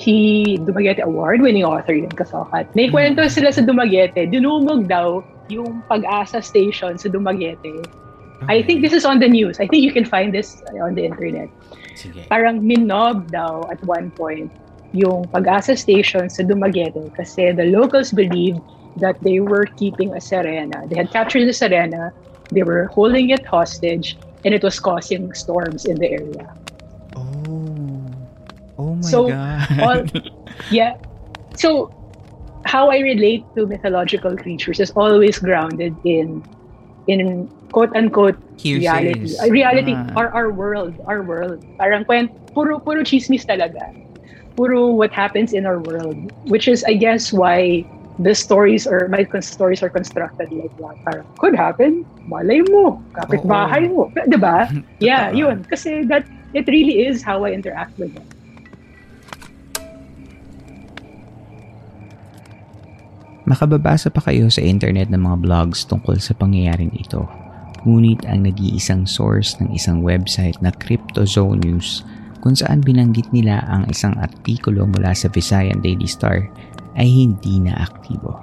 He, 0.00 0.56
Dumaguete 0.64 1.04
award-winning 1.04 1.64
author 1.64 1.92
Ian 1.92 2.14
Cosocat. 2.14 2.72
May 2.72 2.88
Mhm. 2.88 2.92
kwento 2.94 3.22
sila 3.28 3.52
sa 3.52 3.60
Dumaguete, 3.60 4.24
dinumog 4.28 4.88
daw 4.88 5.20
yung 5.52 5.84
pag-asa 5.90 6.40
station 6.40 6.96
sa 6.96 7.08
Dumaguete. 7.12 7.84
I 8.48 8.62
think 8.62 8.82
this 8.82 8.92
is 8.92 9.04
on 9.04 9.18
the 9.18 9.28
news. 9.28 9.60
I 9.60 9.66
think 9.66 9.82
you 9.84 9.92
can 9.92 10.04
find 10.04 10.32
this 10.34 10.62
uh, 10.72 10.82
on 10.84 10.94
the 10.94 11.04
internet 11.04 11.48
Sige. 11.94 12.26
parang 12.28 12.62
minob 12.64 13.30
daw 13.30 13.68
at 13.70 13.82
one 13.84 14.10
point 14.10 14.50
yung 14.92 15.24
pag-asa 15.32 15.76
station 15.76 16.28
sa 16.28 16.42
Dumaguete 16.44 17.12
kasi 17.16 17.52
the 17.52 17.64
locals 17.72 18.12
believed 18.12 18.60
that 19.00 19.16
they 19.24 19.40
were 19.40 19.64
keeping 19.80 20.12
a 20.12 20.20
Serena. 20.20 20.84
They 20.88 20.96
had 21.00 21.08
captured 21.10 21.48
the 21.48 21.56
Serena, 21.56 22.12
they 22.52 22.62
were 22.62 22.92
holding 22.92 23.30
it 23.32 23.40
hostage, 23.48 24.16
and 24.44 24.52
it 24.52 24.60
was 24.62 24.76
causing 24.76 25.32
storms 25.32 25.88
in 25.88 25.96
the 25.96 26.08
area. 26.12 26.44
Oh. 27.16 28.04
Oh 28.76 28.94
my 28.96 29.00
So, 29.00 29.28
God. 29.28 29.80
all- 29.80 30.04
Yeah. 30.70 31.00
So, 31.56 31.88
how 32.68 32.90
I 32.92 33.00
relate 33.00 33.44
to 33.56 33.66
mythological 33.66 34.36
creatures 34.36 34.80
is 34.80 34.92
always 34.92 35.38
grounded 35.40 35.96
in 36.04 36.44
in 37.06 37.48
quote 37.72 37.90
unquote 37.96 38.36
reality. 38.62 39.26
Hearsays. 39.26 39.40
Uh, 39.40 39.50
reality 39.50 39.94
Ah. 39.94 40.18
our 40.18 40.28
our 40.34 40.48
world, 40.52 40.94
our 41.06 41.22
world. 41.22 41.64
Parang 41.78 42.04
kwent 42.04 42.30
puro 42.54 42.78
puro 42.78 43.02
chismis 43.02 43.42
talaga. 43.46 43.90
Puro 44.54 44.92
what 44.92 45.10
happens 45.12 45.52
in 45.56 45.64
our 45.64 45.80
world, 45.80 46.16
which 46.44 46.68
is 46.68 46.84
I 46.84 46.94
guess 46.94 47.32
why 47.32 47.88
the 48.20 48.36
stories 48.36 48.84
or 48.86 49.08
my 49.08 49.24
stories 49.40 49.82
are 49.82 49.88
constructed 49.88 50.52
like 50.52 50.74
that. 50.76 50.96
Parang 51.08 51.26
could 51.40 51.56
happen, 51.56 52.04
malay 52.28 52.60
mo, 52.68 53.00
kapitbahay 53.16 53.88
mo, 53.88 54.12
'di 54.12 54.38
ba? 54.38 54.68
Yeah, 55.00 55.32
yun. 55.32 55.64
Kasi 55.64 56.04
that 56.12 56.28
it 56.52 56.68
really 56.68 57.08
is 57.08 57.24
how 57.24 57.48
I 57.48 57.56
interact 57.56 57.96
with 57.96 58.12
them. 58.12 58.28
Makababasa 63.52 64.08
pa 64.08 64.24
kayo 64.24 64.48
sa 64.48 64.64
internet 64.64 65.12
ng 65.12 65.28
mga 65.28 65.44
blogs 65.44 65.84
tungkol 65.84 66.16
sa 66.16 66.32
pangyayaring 66.32 66.88
ito. 66.96 67.28
Ngunit 67.84 68.24
ang 68.24 68.48
nag-iisang 68.48 69.04
source 69.04 69.60
ng 69.60 69.76
isang 69.76 70.00
website 70.00 70.56
na 70.64 70.72
Cryptozoe 70.72 71.60
News 71.60 72.00
kung 72.40 72.56
saan 72.56 72.80
binanggit 72.80 73.28
nila 73.28 73.60
ang 73.68 73.84
isang 73.92 74.16
artikulo 74.16 74.88
mula 74.88 75.12
sa 75.12 75.28
Visayan 75.28 75.84
Daily 75.84 76.08
Star 76.08 76.48
ay 76.96 77.04
hindi 77.04 77.60
na 77.60 77.76
aktibo. 77.76 78.40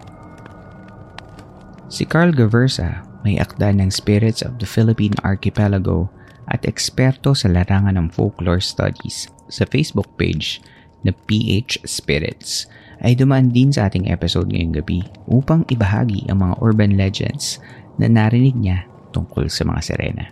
Si 1.89 2.05
Carl 2.05 2.29
Gaversa 2.29 3.01
may 3.25 3.41
akda 3.41 3.73
ng 3.73 3.89
Spirits 3.89 4.45
of 4.45 4.61
the 4.61 4.69
Philippine 4.69 5.17
Archipelago 5.25 6.13
at 6.53 6.69
eksperto 6.69 7.33
sa 7.33 7.49
larangan 7.49 7.97
ng 7.97 8.13
folklore 8.13 8.61
studies 8.61 9.25
sa 9.49 9.65
Facebook 9.65 10.13
page 10.21 10.61
na 11.01 11.09
PH 11.25 11.81
Spirits 11.89 12.69
ay 13.03 13.15
dumaan 13.15 13.51
din 13.51 13.71
sa 13.71 13.87
ating 13.87 14.11
episode 14.11 14.51
ngayong 14.51 14.75
gabi 14.83 14.99
upang 15.31 15.63
ibahagi 15.71 16.27
ang 16.27 16.43
mga 16.43 16.55
urban 16.59 16.99
legends 16.99 17.63
na 17.99 18.11
narinig 18.11 18.55
niya 18.55 18.83
tungkol 19.15 19.47
sa 19.47 19.63
mga 19.67 19.81
sirena. 19.83 20.25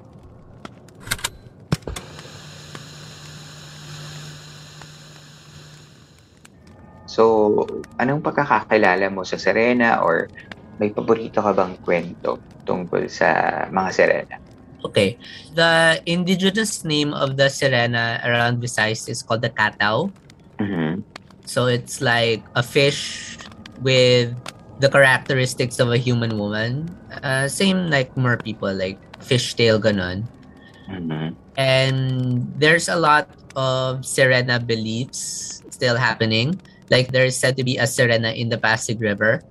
So, 7.07 7.65
anong 7.97 8.21
pagkakakilala 8.21 9.09
mo 9.09 9.25
sa 9.25 9.41
Serena 9.41 10.05
or 10.05 10.29
may 10.77 10.93
paborito 10.93 11.41
ka 11.41 11.49
bang 11.49 11.73
kwento 11.81 12.37
tungkol 12.61 13.09
sa 13.09 13.65
mga 13.73 13.89
Serena? 13.89 14.35
Okay. 14.85 15.17
The 15.57 15.97
indigenous 16.05 16.85
name 16.85 17.17
of 17.17 17.33
the 17.33 17.49
sirena 17.49 18.21
around 18.21 18.61
Visayas 18.61 19.09
is 19.09 19.25
called 19.25 19.41
the 19.41 19.49
katao. 19.49 20.13
Mhm. 20.61 21.01
So 21.47 21.71
it's 21.71 22.03
like 22.03 22.43
a 22.59 22.61
fish 22.61 23.39
with 23.79 24.35
the 24.83 24.91
characteristics 24.91 25.79
of 25.79 25.89
a 25.89 25.97
human 25.97 26.37
woman. 26.37 26.91
Uh, 27.23 27.47
same 27.47 27.87
like 27.89 28.11
mer 28.19 28.35
people, 28.37 28.69
like 28.75 28.99
fishtail 29.23 29.79
ganon. 29.79 30.27
Mhm. 30.91 31.33
And 31.57 32.45
there's 32.59 32.91
a 32.91 32.99
lot 32.99 33.31
of 33.55 34.05
Serena 34.05 34.59
beliefs 34.59 35.63
still 35.71 35.95
happening. 35.95 36.59
Like 36.91 37.15
there's 37.15 37.35
said 37.35 37.55
to 37.57 37.63
be 37.63 37.79
a 37.79 37.87
Serena 37.87 38.35
in 38.35 38.51
the 38.51 38.59
Pasig 38.59 38.99
River, 39.01 39.41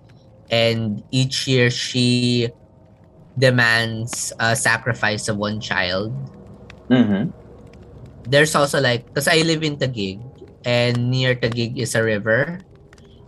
and 0.52 1.02
each 1.10 1.48
year 1.48 1.72
she 1.72 2.48
demands 3.36 4.32
a 4.40 4.56
sacrifice 4.56 5.28
of 5.28 5.36
one 5.36 5.60
child. 5.60 6.12
Mhm. 6.88 7.32
There's 8.28 8.54
also 8.54 8.80
like, 8.80 9.04
because 9.08 9.28
I 9.28 9.44
live 9.44 9.62
in 9.62 9.76
Taguig, 9.76 10.20
and 10.66 11.08
near 11.08 11.38
Taguig 11.38 11.78
is 11.78 11.94
a 11.94 12.02
river, 12.02 12.58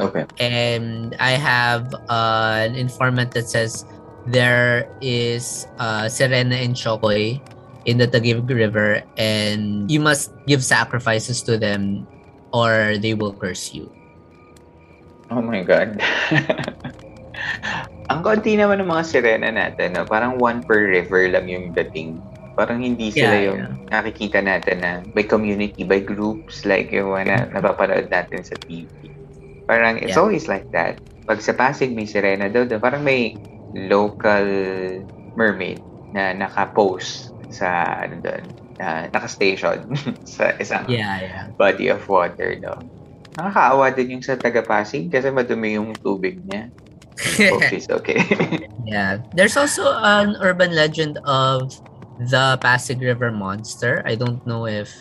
Okay. 0.02 0.26
and 0.42 1.14
I 1.22 1.38
have 1.38 1.94
uh, 2.10 2.66
an 2.66 2.74
informant 2.74 3.32
that 3.38 3.48
says 3.48 3.86
there 4.26 4.90
is 5.00 5.66
uh, 5.78 6.10
Serena 6.10 6.58
and 6.58 6.74
Chokoy 6.74 7.40
in 7.86 7.96
the 7.96 8.06
Taguig 8.06 8.44
River, 8.50 9.00
and 9.16 9.88
you 9.90 10.02
must 10.02 10.34
give 10.46 10.62
sacrifices 10.62 11.40
to 11.48 11.56
them, 11.56 12.06
or 12.52 12.98
they 12.98 13.14
will 13.14 13.32
curse 13.32 13.72
you. 13.72 13.88
Oh 15.30 15.40
my 15.40 15.62
God. 15.62 16.02
Ang 18.08 18.24
konti 18.24 18.56
naman 18.56 18.80
ng 18.80 18.88
mga 18.88 19.04
sirena 19.04 19.48
natin, 19.52 19.94
no? 19.94 20.04
parang 20.08 20.40
one 20.40 20.64
per 20.64 20.88
river 20.88 21.28
lang 21.28 21.48
yung 21.48 21.76
dating. 21.76 22.20
Parang 22.58 22.82
hindi 22.82 23.14
sila 23.14 23.38
Yeah, 23.38 23.46
yung 23.54 23.60
nakikita 23.86 24.42
natin 24.42 24.82
na 24.82 24.92
by 25.14 25.22
community, 25.22 25.86
by 25.86 26.02
groups, 26.02 26.66
like 26.66 26.90
yung 26.90 27.14
mga 27.14 27.24
na, 27.30 27.36
napapanood 27.54 28.10
natin 28.10 28.42
sa 28.42 28.58
TV. 28.66 28.90
Parang 29.70 30.02
it's 30.02 30.18
Yeah. 30.18 30.26
always 30.26 30.50
like 30.50 30.66
that. 30.74 30.98
Pag 31.22 31.38
sa 31.38 31.54
Pasig 31.54 31.94
may 31.94 32.02
sirena 32.10 32.50
daw, 32.50 32.66
daw 32.66 32.82
parang 32.82 33.06
may 33.06 33.38
local 33.72 34.42
mermaid 35.38 35.78
na 36.10 36.34
naka-post 36.34 37.30
sa 37.54 38.00
ano 38.02 38.18
doon, 38.18 38.42
na 38.82 39.06
naka-station 39.14 39.86
sa 40.26 40.50
isang 40.58 40.82
Yeah, 40.90 41.14
yeah. 41.22 41.44
body 41.54 41.94
of 41.94 42.02
water 42.10 42.58
daw. 42.58 42.74
Nakakaawa 43.38 43.94
din 43.94 44.18
yung 44.18 44.24
sa 44.26 44.34
taga-Pasig 44.34 45.14
kasi 45.14 45.30
madumi 45.30 45.78
yung 45.78 45.94
tubig 45.94 46.42
niya. 46.42 46.74
Hope 47.54 47.70
she's 47.70 47.86
okay. 47.86 48.18
Yeah. 48.88 49.20
There's 49.36 49.52
also 49.54 49.84
an 50.00 50.40
urban 50.40 50.72
legend 50.72 51.20
of 51.28 51.68
the 52.18 52.58
Pasig 52.62 53.00
River 53.00 53.30
monster. 53.32 54.02
I 54.06 54.16
don't 54.16 54.44
know 54.46 54.66
if 54.66 54.92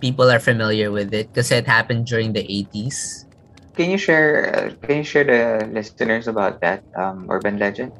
people 0.00 0.30
are 0.30 0.40
familiar 0.40 0.92
with 0.92 1.12
it 1.14 1.32
because 1.32 1.50
it 1.50 1.66
happened 1.66 2.06
during 2.06 2.32
the 2.32 2.44
80s. 2.44 3.26
can 3.76 3.90
you 3.90 3.98
share 3.98 4.50
uh, 4.54 4.70
can 4.86 4.98
you 4.98 5.04
share 5.04 5.24
the 5.24 5.66
listeners 5.72 6.28
about 6.28 6.60
that 6.60 6.84
um, 6.96 7.26
urban 7.30 7.58
legend? 7.58 7.92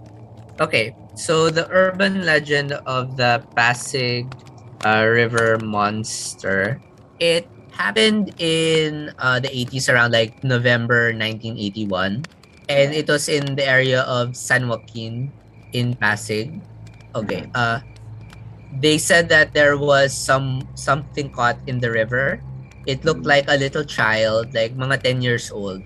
Okay, 0.61 0.97
so 1.15 1.51
the 1.51 1.69
urban 1.71 2.25
legend 2.25 2.73
of 2.87 3.17
the 3.17 3.45
Pasig 3.57 4.33
uh, 4.85 5.05
River 5.07 5.59
monster 5.59 6.83
It 7.19 7.49
happened 7.73 8.33
in 8.39 9.13
uh, 9.19 9.41
the 9.41 9.49
80s 9.53 9.89
around 9.89 10.13
like 10.13 10.37
November 10.43 11.13
1981 11.13 12.29
and 12.69 12.89
it 12.93 13.09
was 13.09 13.29
in 13.29 13.57
the 13.57 13.65
area 13.65 14.03
of 14.05 14.37
San 14.37 14.69
Joaquin 14.69 15.33
in 15.73 15.97
Pasig. 15.97 16.61
Okay. 17.15 17.49
Uh 17.55 17.81
they 18.81 18.99
said 18.99 19.29
that 19.29 19.55
there 19.55 19.77
was 19.77 20.13
some 20.13 20.67
something 20.75 21.31
caught 21.33 21.57
in 21.67 21.81
the 21.81 21.91
river. 21.91 22.41
It 22.87 23.05
looked 23.05 23.25
mm. 23.25 23.33
like 23.33 23.47
a 23.49 23.57
little 23.57 23.85
child, 23.85 24.55
like 24.55 24.77
mga 24.77 25.03
10 25.03 25.23
years 25.23 25.51
old. 25.51 25.83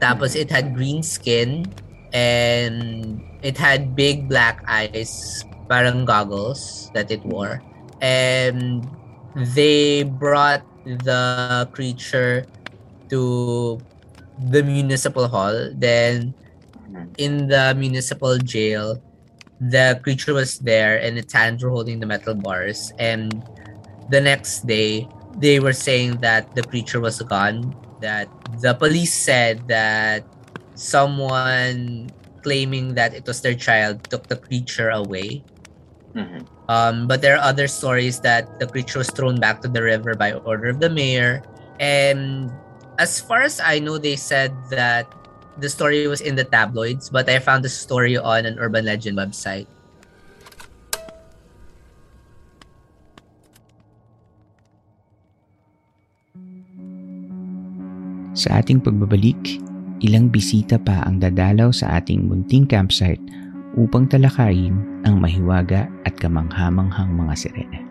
Tapos 0.00 0.32
mm. 0.32 0.46
it 0.46 0.48
had 0.50 0.74
green 0.74 1.02
skin 1.02 1.66
and 2.12 3.20
it 3.42 3.58
had 3.58 3.94
big 3.94 4.28
black 4.28 4.62
eyes, 4.66 5.44
parang 5.68 6.04
goggles 6.04 6.90
that 6.94 7.10
it 7.10 7.20
wore. 7.26 7.62
And 8.00 8.88
they 9.54 10.04
brought 10.04 10.64
the 10.84 11.68
creature 11.72 12.46
to 13.10 13.78
the 14.48 14.62
municipal 14.62 15.28
hall. 15.28 15.52
Then 15.76 16.32
mm. 16.88 17.10
in 17.18 17.48
the 17.48 17.74
municipal 17.76 18.38
jail, 18.38 19.02
the 19.60 20.00
creature 20.02 20.32
was 20.32 20.58
there 20.58 20.98
and 21.00 21.18
its 21.18 21.32
hands 21.32 21.62
were 21.62 21.70
holding 21.70 22.00
the 22.00 22.06
metal 22.06 22.34
bars. 22.34 22.92
And 22.98 23.44
the 24.08 24.20
next 24.20 24.66
day, 24.66 25.08
they 25.36 25.60
were 25.60 25.72
saying 25.76 26.18
that 26.24 26.54
the 26.56 26.62
creature 26.62 27.00
was 27.00 27.20
gone. 27.20 27.76
That 28.00 28.28
the 28.60 28.74
police 28.74 29.12
said 29.12 29.68
that 29.68 30.24
someone 30.74 32.08
claiming 32.42 32.94
that 32.94 33.12
it 33.12 33.26
was 33.26 33.40
their 33.42 33.54
child 33.54 34.02
took 34.08 34.26
the 34.28 34.36
creature 34.36 34.88
away. 34.88 35.44
Mhm. 36.16 36.48
Um, 36.68 37.06
but 37.06 37.20
there 37.20 37.36
are 37.36 37.44
other 37.44 37.68
stories 37.68 38.20
that 38.20 38.58
the 38.58 38.66
creature 38.66 38.98
was 38.98 39.10
thrown 39.10 39.38
back 39.38 39.60
to 39.62 39.68
the 39.68 39.82
river 39.82 40.14
by 40.14 40.32
order 40.32 40.68
of 40.68 40.80
the 40.80 40.88
mayor. 40.88 41.42
And 41.78 42.50
as 42.98 43.20
far 43.20 43.42
as 43.42 43.60
I 43.60 43.78
know, 43.78 43.98
they 43.98 44.16
said 44.16 44.52
that 44.70 45.06
the 45.60 45.68
story 45.68 46.08
was 46.08 46.24
in 46.24 46.34
the 46.34 46.44
tabloids, 46.44 47.12
but 47.12 47.28
I 47.28 47.38
found 47.38 47.64
the 47.64 47.72
story 47.72 48.16
on 48.16 48.48
an 48.48 48.56
urban 48.58 48.88
legend 48.88 49.20
website. 49.20 49.68
Sa 58.32 58.56
ating 58.56 58.80
pagbabalik, 58.80 59.60
ilang 60.00 60.32
bisita 60.32 60.80
pa 60.80 61.04
ang 61.04 61.20
dadalaw 61.20 61.76
sa 61.76 62.00
ating 62.00 62.24
munting 62.24 62.64
campsite 62.64 63.20
upang 63.76 64.08
talakayin 64.08 64.80
ang 65.04 65.20
mahiwaga 65.20 65.92
at 66.08 66.16
kamanghamanghang 66.16 67.12
mga 67.12 67.34
sirena. 67.36 67.89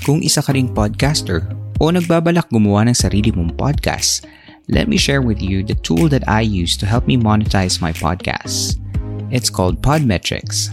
Kung 0.00 0.24
isa 0.24 0.40
ka 0.40 0.56
ring 0.56 0.72
podcaster 0.72 1.44
o 1.76 1.92
nagbabalak 1.92 2.48
gumawa 2.48 2.88
ng 2.88 2.96
sarili 2.96 3.28
mong 3.36 3.52
podcast, 3.60 4.24
let 4.72 4.88
me 4.88 4.96
share 4.96 5.20
with 5.20 5.44
you 5.44 5.60
the 5.60 5.76
tool 5.84 6.08
that 6.08 6.24
I 6.24 6.40
use 6.40 6.80
to 6.80 6.88
help 6.88 7.04
me 7.04 7.20
monetize 7.20 7.84
my 7.84 7.92
podcasts. 7.92 8.80
It's 9.28 9.52
called 9.52 9.84
Podmetrics. 9.84 10.72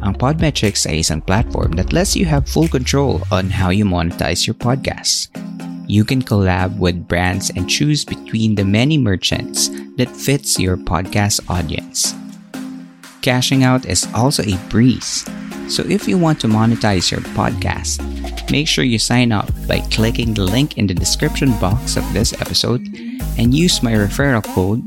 Ang 0.00 0.16
Podmetrics 0.16 0.88
ay 0.88 1.04
isang 1.04 1.20
platform 1.20 1.76
that 1.76 1.92
lets 1.92 2.16
you 2.16 2.24
have 2.24 2.48
full 2.48 2.66
control 2.66 3.20
on 3.28 3.52
how 3.52 3.68
you 3.68 3.84
monetize 3.84 4.48
your 4.48 4.56
podcasts. 4.56 5.28
You 5.84 6.08
can 6.08 6.24
collab 6.24 6.80
with 6.80 7.04
brands 7.04 7.52
and 7.52 7.68
choose 7.68 8.08
between 8.08 8.56
the 8.56 8.64
many 8.64 8.96
merchants 8.96 9.68
that 10.00 10.08
fits 10.08 10.56
your 10.56 10.80
podcast 10.80 11.44
audience. 11.52 12.16
Cashing 13.20 13.62
out 13.62 13.84
is 13.84 14.08
also 14.16 14.42
a 14.42 14.56
breeze. 14.72 15.28
So 15.68 15.84
if 15.88 16.08
you 16.08 16.18
want 16.18 16.40
to 16.40 16.48
monetize 16.48 17.10
your 17.10 17.20
podcast, 17.32 18.00
make 18.50 18.68
sure 18.68 18.84
you 18.84 18.98
sign 18.98 19.32
up 19.32 19.48
by 19.66 19.80
clicking 19.90 20.34
the 20.34 20.44
link 20.44 20.78
in 20.78 20.86
the 20.86 20.94
description 20.94 21.52
box 21.58 21.96
of 21.96 22.04
this 22.12 22.32
episode 22.40 22.82
and 23.38 23.54
use 23.54 23.82
my 23.82 23.92
referral 23.92 24.44
code 24.44 24.82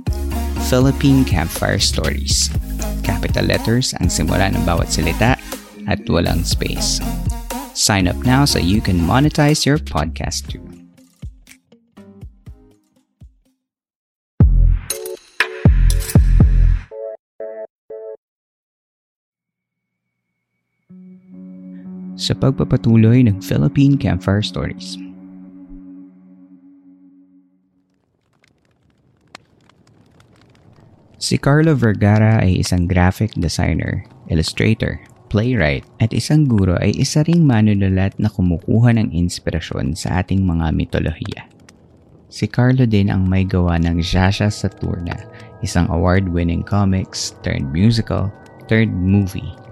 Philippine 0.69 1.25
Campfire 1.25 1.79
Stories. 1.79 2.49
Capital 3.05 3.45
letters 3.45 3.93
ang 4.01 4.09
simula 4.09 4.49
ng 4.49 4.65
bawat 4.65 4.89
salita 4.89 5.37
at 5.85 6.01
walang 6.09 6.41
space. 6.41 6.97
Sign 7.77 8.09
up 8.09 8.17
now 8.25 8.45
so 8.49 8.57
you 8.57 8.81
can 8.81 8.97
monetize 8.97 9.65
your 9.65 9.77
podcast 9.77 10.49
too. 10.49 10.64
Sa 22.15 22.31
pagpapatuloy 22.31 23.27
ng 23.27 23.43
Philippine 23.43 23.99
Campfire 23.99 24.39
Stories. 24.39 24.95
Si 31.19 31.35
Carlo 31.35 31.75
Vergara 31.75 32.39
ay 32.39 32.63
isang 32.63 32.87
graphic 32.87 33.35
designer, 33.35 34.07
illustrator, 34.31 35.01
playwright, 35.27 35.83
at 35.99 36.15
isang 36.15 36.47
guro 36.47 36.79
ay 36.79 36.95
isa 36.95 37.25
ring 37.27 37.43
manunulat 37.43 38.15
na 38.15 38.31
kumukuha 38.31 38.95
ng 38.95 39.11
inspirasyon 39.11 39.97
sa 39.97 40.23
ating 40.23 40.45
mga 40.47 40.71
mitolohiya. 40.71 41.49
Si 42.31 42.47
Carlo 42.47 42.87
din 42.87 43.11
ang 43.11 43.27
may 43.27 43.43
gawa 43.43 43.75
ng 43.81 43.99
Jasha 43.99 44.47
Saturna, 44.47 45.17
isang 45.65 45.91
award-winning 45.91 46.63
comics 46.63 47.35
turned 47.43 47.67
musical 47.75 48.31
turned 48.71 48.93
movie. 48.93 49.64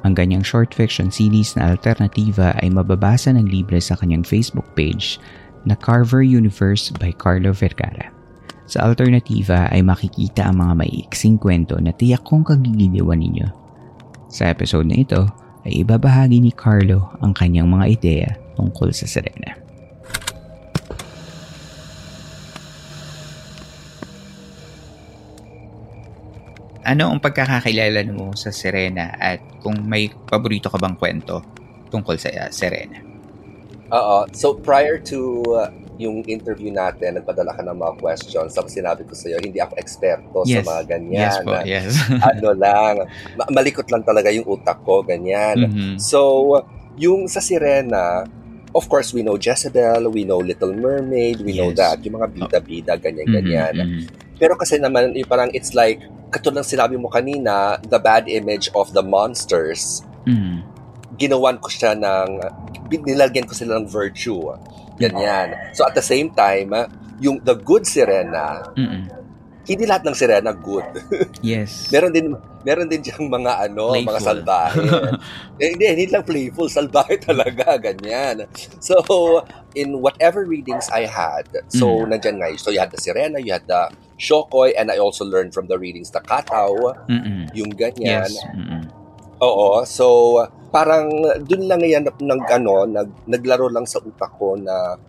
Ang 0.00 0.16
kanyang 0.16 0.40
short 0.40 0.72
fiction 0.72 1.12
series 1.12 1.52
na 1.56 1.76
alternativa 1.76 2.56
ay 2.64 2.72
mababasa 2.72 3.36
ng 3.36 3.44
libre 3.48 3.76
sa 3.82 3.96
kanyang 4.00 4.24
Facebook 4.24 4.64
page 4.72 5.20
na 5.68 5.76
Carver 5.76 6.24
Universe 6.24 6.88
by 6.96 7.12
Carlo 7.12 7.52
Vergara. 7.52 8.08
Sa 8.64 8.86
alternativa 8.86 9.68
ay 9.68 9.84
makikita 9.84 10.46
ang 10.46 10.62
mga 10.62 10.86
maiiksing 10.86 11.36
kwento 11.36 11.76
na 11.82 11.92
tiyak 11.92 12.24
kong 12.24 12.46
kagigiliwan 12.46 13.20
ninyo. 13.20 13.48
Sa 14.30 14.48
episode 14.48 14.86
na 14.86 15.02
ito 15.02 15.26
ay 15.68 15.84
ibabahagi 15.84 16.38
ni 16.40 16.54
Carlo 16.54 17.12
ang 17.20 17.36
kanyang 17.36 17.68
mga 17.68 17.86
ideya 17.90 18.30
tungkol 18.56 18.94
sa 18.94 19.04
Serena. 19.04 19.69
Ano 26.90 27.14
ang 27.14 27.22
pagkakakilala 27.22 28.02
mo 28.10 28.34
sa 28.34 28.50
Serena 28.50 29.14
at 29.14 29.38
kung 29.62 29.78
may 29.86 30.10
paborito 30.10 30.66
ka 30.66 30.74
bang 30.74 30.98
kwento 30.98 31.38
tungkol 31.86 32.18
sa 32.18 32.34
uh, 32.34 32.50
Serena? 32.50 32.98
Oo. 33.94 34.26
So, 34.34 34.58
prior 34.58 34.98
to 35.06 35.38
uh, 35.54 35.70
yung 36.02 36.26
interview 36.26 36.74
natin, 36.74 37.22
nagpadala 37.22 37.54
ka 37.54 37.62
ng 37.62 37.78
mga 37.78 37.94
questions. 38.02 38.50
Tapos 38.56 38.74
sinabi 38.74 39.06
ko 39.06 39.14
sa'yo, 39.14 39.38
hindi 39.38 39.62
ako 39.62 39.78
eksperto 39.78 40.38
sa 40.42 40.50
Yes. 40.50 40.66
mga 40.66 40.82
ganyan. 40.88 41.22
Yes 41.22 41.36
po, 41.46 41.52
yes. 41.62 41.90
ano 42.34 42.48
lang, 42.58 42.94
ma- 43.38 43.50
malikot 43.54 43.86
lang 43.86 44.02
talaga 44.02 44.32
yung 44.34 44.48
utak 44.48 44.82
ko, 44.82 45.06
ganyan. 45.06 45.70
Mhm. 45.70 46.02
So, 46.02 46.48
yung 46.98 47.30
sa 47.30 47.38
Sirena, 47.38 48.24
of 48.72 48.88
course, 48.88 49.14
we 49.14 49.20
know 49.22 49.36
Jezebel, 49.36 50.10
we 50.10 50.24
know 50.26 50.40
Little 50.40 50.72
Mermaid, 50.74 51.38
we 51.44 51.54
know 51.54 51.70
Yes. 51.70 51.78
that, 51.78 51.96
yung 52.02 52.18
mga 52.18 52.28
bida-bida, 52.34 52.92
ganyan-ganyan. 52.98 53.74
Mhm, 53.78 53.86
mhm. 53.86 54.29
Pero 54.40 54.56
kasi 54.56 54.80
naman, 54.80 55.12
parang 55.28 55.52
it's 55.52 55.76
like, 55.76 56.00
katulad 56.32 56.64
ng 56.64 56.68
sinabi 56.72 56.96
mo 56.96 57.12
kanina, 57.12 57.76
the 57.84 58.00
bad 58.00 58.24
image 58.24 58.72
of 58.72 58.96
the 58.96 59.04
monsters, 59.04 60.00
Mhm. 60.24 60.64
ginawan 61.20 61.60
ko 61.60 61.68
siya 61.68 61.92
ng, 61.92 62.40
nilagyan 62.88 63.44
ko 63.44 63.52
sila 63.52 63.76
ng 63.76 63.86
virtue. 63.86 64.40
Ganyan. 64.96 65.52
So 65.76 65.84
at 65.84 65.92
the 65.92 66.04
same 66.04 66.32
time, 66.32 66.72
yung 67.20 67.44
the 67.44 67.52
good 67.52 67.84
sirena, 67.84 68.72
Mhm. 68.72 69.12
Hindi 69.68 69.84
lahat 69.84 70.04
ng 70.06 70.16
sirena 70.16 70.52
good. 70.52 70.86
Yes. 71.44 71.88
meron 71.90 72.12
din 72.12 72.32
meron 72.60 72.88
din 72.88 73.00
diyang 73.00 73.24
mga 73.26 73.68
ano, 73.68 73.96
Playful. 73.96 74.08
mga 74.12 74.20
salbahe. 74.20 74.80
eh, 75.64 75.68
hindi, 75.72 75.84
hindi 75.88 76.06
lang 76.12 76.24
playful, 76.28 76.68
salbahe 76.68 77.16
talaga, 77.28 77.80
ganyan. 77.80 78.44
So, 78.84 79.00
in 79.72 79.96
whatever 80.04 80.44
readings 80.44 80.92
I 80.92 81.08
had, 81.08 81.48
so 81.72 82.04
Mm. 82.04 82.12
nandyan 82.12 82.36
nga, 82.36 82.48
so 82.60 82.68
you 82.68 82.76
had 82.76 82.92
the 82.92 83.00
sirena, 83.00 83.40
you 83.40 83.56
had 83.56 83.64
the 83.64 83.88
shokoy, 84.20 84.76
and 84.76 84.92
I 84.92 85.00
also 85.00 85.24
learned 85.24 85.56
from 85.56 85.72
the 85.72 85.80
readings 85.80 86.12
the 86.12 86.20
kataw, 86.20 86.76
Mhm. 87.08 87.56
yung 87.56 87.72
ganyan. 87.72 88.28
Yes. 88.28 88.36
Mhm. 88.52 88.92
Oo. 89.40 89.80
So, 89.88 90.36
parang 90.68 91.08
dun 91.48 91.64
lang 91.64 91.80
yan 91.80 92.04
nag, 92.04 92.20
ano, 92.52 92.84
nag, 92.84 93.24
naglaro 93.24 93.72
lang 93.72 93.88
sa 93.88 94.04
utak 94.04 94.36
ko 94.36 94.60
na 94.60 95.00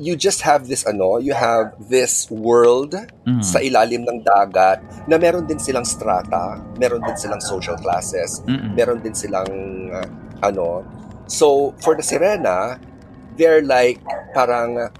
you 0.00 0.16
just 0.16 0.40
have 0.40 0.68
this 0.68 0.88
ano, 0.88 1.20
you 1.20 1.36
have 1.36 1.76
this 1.78 2.30
world 2.32 2.96
Mhm. 3.28 3.44
sa 3.44 3.60
ilalim 3.60 4.08
ng 4.08 4.24
dagat 4.24 4.80
na 5.04 5.20
meron 5.20 5.44
din 5.44 5.60
silang 5.60 5.84
strata, 5.84 6.56
meron 6.80 7.04
din 7.04 7.16
silang 7.16 7.40
social 7.44 7.76
classes, 7.76 8.40
Mhm. 8.48 8.72
meron 8.72 8.98
din 9.04 9.12
silang 9.12 9.52
uh, 9.92 10.06
ano. 10.40 10.84
So, 11.28 11.72
for 11.80 11.96
the 11.96 12.04
Sirena, 12.04 12.76
they're 13.36 13.64
like 13.64 14.00
parang 14.36 14.90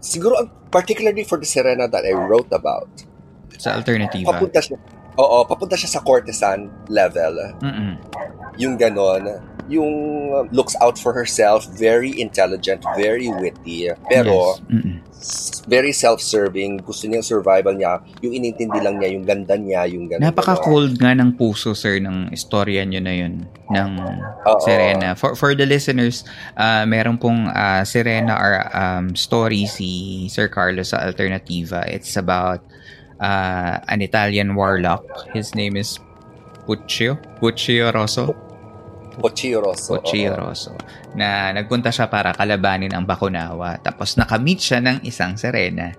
siguro 0.00 0.48
particularly 0.72 1.24
for 1.24 1.36
the 1.40 1.48
Sirena 1.48 1.88
that 1.88 2.04
I 2.04 2.12
wrote 2.16 2.48
about. 2.52 2.88
Sa 3.56 3.76
alternative. 3.76 4.24
Papunta 4.24 4.60
siya, 4.60 4.76
oo, 5.18 5.44
papunta 5.44 5.76
siya 5.76 5.98
sa 5.98 6.00
courtesan 6.00 6.70
level. 6.88 7.56
Mm-mm. 7.60 7.92
Yung 8.58 8.76
ganon. 8.76 9.40
Yung 9.70 9.92
looks 10.50 10.74
out 10.82 10.98
for 10.98 11.14
herself, 11.14 11.64
very 11.78 12.10
intelligent, 12.18 12.82
very 12.98 13.30
witty. 13.30 13.88
Pero, 14.10 14.58
Yes. 14.58 14.68
Mm-mm. 14.68 14.96
very 15.70 15.94
self-serving. 15.94 16.82
Gusto 16.82 17.06
niya 17.06 17.22
yung 17.22 17.30
survival 17.38 17.78
niya. 17.78 18.02
Yung 18.26 18.34
inintindi 18.42 18.82
lang 18.82 18.98
niya, 18.98 19.14
yung 19.14 19.22
ganda 19.22 19.54
niya, 19.54 19.86
yung 19.86 20.10
ganon. 20.10 20.26
Napaka-cold 20.26 20.98
nga 20.98 21.14
ng 21.14 21.38
puso, 21.38 21.78
sir, 21.78 22.02
ng 22.02 22.34
istorya 22.34 22.82
nyo 22.82 22.98
na 22.98 23.14
yun, 23.14 23.46
ng 23.70 23.90
Oo. 24.42 24.60
Serena. 24.66 25.14
For 25.14 25.38
for 25.38 25.54
the 25.54 25.62
listeners, 25.62 26.26
uh, 26.58 26.82
meron 26.82 27.22
pong 27.22 27.46
uh, 27.46 27.86
Serena 27.86 28.34
or 28.34 28.66
um, 28.74 29.14
story 29.14 29.70
si 29.70 30.26
Sir 30.26 30.50
Carlos 30.50 30.90
sa 30.90 31.06
Alternativa. 31.06 31.86
It's 31.86 32.18
about 32.18 32.66
uh, 33.22 33.78
an 33.86 34.02
Italian 34.02 34.58
warlock. 34.58 35.06
His 35.30 35.54
name 35.54 35.78
is 35.78 36.02
Puccio. 36.66 37.16
Puccio 37.38 37.94
Rosso. 37.94 38.34
Pochio 39.12 39.60
Rosso. 39.60 40.00
Puccio. 40.00 40.32
Rosso. 40.32 40.72
Na 41.12 41.52
nagpunta 41.52 41.92
siya 41.92 42.08
para 42.08 42.32
kalabanin 42.32 42.90
ang 42.90 43.04
Bakunawa. 43.04 43.76
Tapos 43.78 44.16
nakamit 44.16 44.58
siya 44.58 44.80
ng 44.80 45.04
isang 45.04 45.36
Serena 45.36 45.92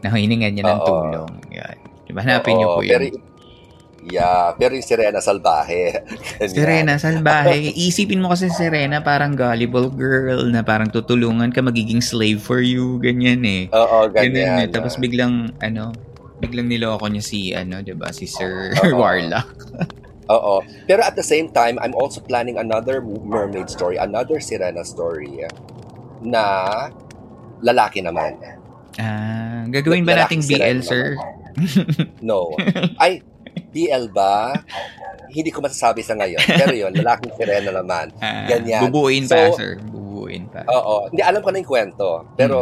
na 0.00 0.08
hiningan 0.08 0.56
niya 0.56 0.64
ng 0.64 0.80
Oo. 0.80 0.88
tulong. 0.88 1.32
Yan. 1.52 1.76
Diba? 2.08 2.24
Hanapin 2.24 2.56
niyo 2.56 2.78
po 2.78 2.80
yun. 2.80 2.90
Pero, 2.96 3.04
yeah, 4.08 4.54
pero 4.56 4.72
yung 4.72 4.86
Sirena 4.86 5.20
salbahe. 5.20 6.00
Ganyan. 6.40 6.48
Serena, 6.48 6.92
salbahe. 6.96 7.76
Isipin 7.76 8.22
mo 8.24 8.32
kasi 8.32 8.48
si 8.48 8.56
Serena 8.56 9.02
parang 9.04 9.36
gullible 9.36 9.90
girl 9.92 10.48
na 10.48 10.62
parang 10.64 10.88
tutulungan 10.88 11.50
ka, 11.52 11.60
magiging 11.60 12.00
slave 12.00 12.38
for 12.40 12.62
you, 12.62 12.96
ganyan 13.02 13.42
eh. 13.44 13.62
Oo, 13.74 14.06
Ganyan 14.08 14.32
ganyan. 14.32 14.56
eh. 14.64 14.72
Tapos 14.72 14.96
biglang, 14.96 15.50
ano, 15.60 15.90
biglang 16.36 16.68
niloko 16.68 17.06
niya 17.06 17.24
si, 17.24 17.50
ano, 17.50 17.80
'di 17.80 17.94
ba 17.94 18.12
si 18.12 18.24
Sir 18.24 18.76
Oo. 18.76 18.96
Warlock. 19.00 19.48
Oo. 20.26 20.58
Pero 20.84 21.00
at 21.00 21.14
the 21.14 21.22
same 21.22 21.48
time, 21.48 21.78
I'm 21.78 21.94
also 21.94 22.18
planning 22.18 22.58
another 22.58 22.98
mermaid 23.00 23.70
story, 23.70 23.94
another 23.96 24.42
Sirena 24.42 24.82
story 24.82 25.46
na 26.20 26.42
lalaki 27.62 28.02
naman. 28.02 28.34
Ah, 28.96 29.62
gagawin 29.68 30.02
ba 30.02 30.16
nating 30.18 30.42
BL, 30.42 30.80
sir? 30.82 31.14
No. 32.20 32.52
Ay, 32.98 33.24
BL 33.72 34.12
ba? 34.12 34.52
Hindi 35.30 35.48
ko 35.48 35.64
masasabi 35.64 36.04
sa 36.04 36.12
ngayon. 36.12 36.40
Pero 36.42 36.72
yun, 36.74 36.92
lalaking 37.00 37.32
Sirena 37.32 37.70
naman. 37.72 38.12
Ah, 38.18 38.44
Ganyan. 38.44 38.88
Bubuin 38.88 39.24
pa, 39.24 39.52
So- 39.52 39.56
sir. 39.56 39.78
Bubuin 39.78 40.05
pa. 40.24 40.64
Oo. 40.66 41.12
Hindi, 41.12 41.20
alam 41.20 41.44
ko 41.44 41.50
na 41.52 41.60
yung 41.60 41.68
kwento. 41.68 42.08
Pero, 42.32 42.56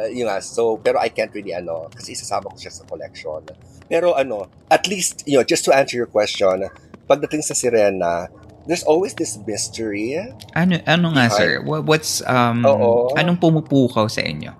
Hmm. 0.00 0.16
yun 0.16 0.26
nga, 0.32 0.40
so, 0.40 0.80
pero 0.80 0.96
I 0.96 1.12
can't 1.12 1.30
really, 1.30 1.52
ano, 1.52 1.92
kasi 1.92 2.16
isasama 2.16 2.48
ko 2.48 2.56
siya 2.56 2.72
sa 2.72 2.88
collection. 2.88 3.44
Pero, 3.86 4.16
ano, 4.16 4.48
at 4.66 4.88
least, 4.88 5.22
you 5.28 5.36
know, 5.36 5.44
just 5.44 5.62
to 5.64 5.72
answer 5.72 5.94
your 5.96 6.08
question, 6.08 6.66
pagdating 7.04 7.44
sa 7.44 7.54
Sirena, 7.54 8.26
there's 8.66 8.82
always 8.82 9.14
this 9.14 9.38
mystery. 9.46 10.18
Ano 10.56 10.80
ano 10.84 11.06
nga, 11.14 11.30
Behind- 11.30 11.38
sir? 11.38 11.52
Wha- 11.62 11.84
What's, 11.84 12.18
um, 12.26 12.66
Oo. 12.66 13.14
anong 13.14 13.38
pumupukaw 13.38 14.10
sa 14.10 14.24
inyo? 14.24 14.50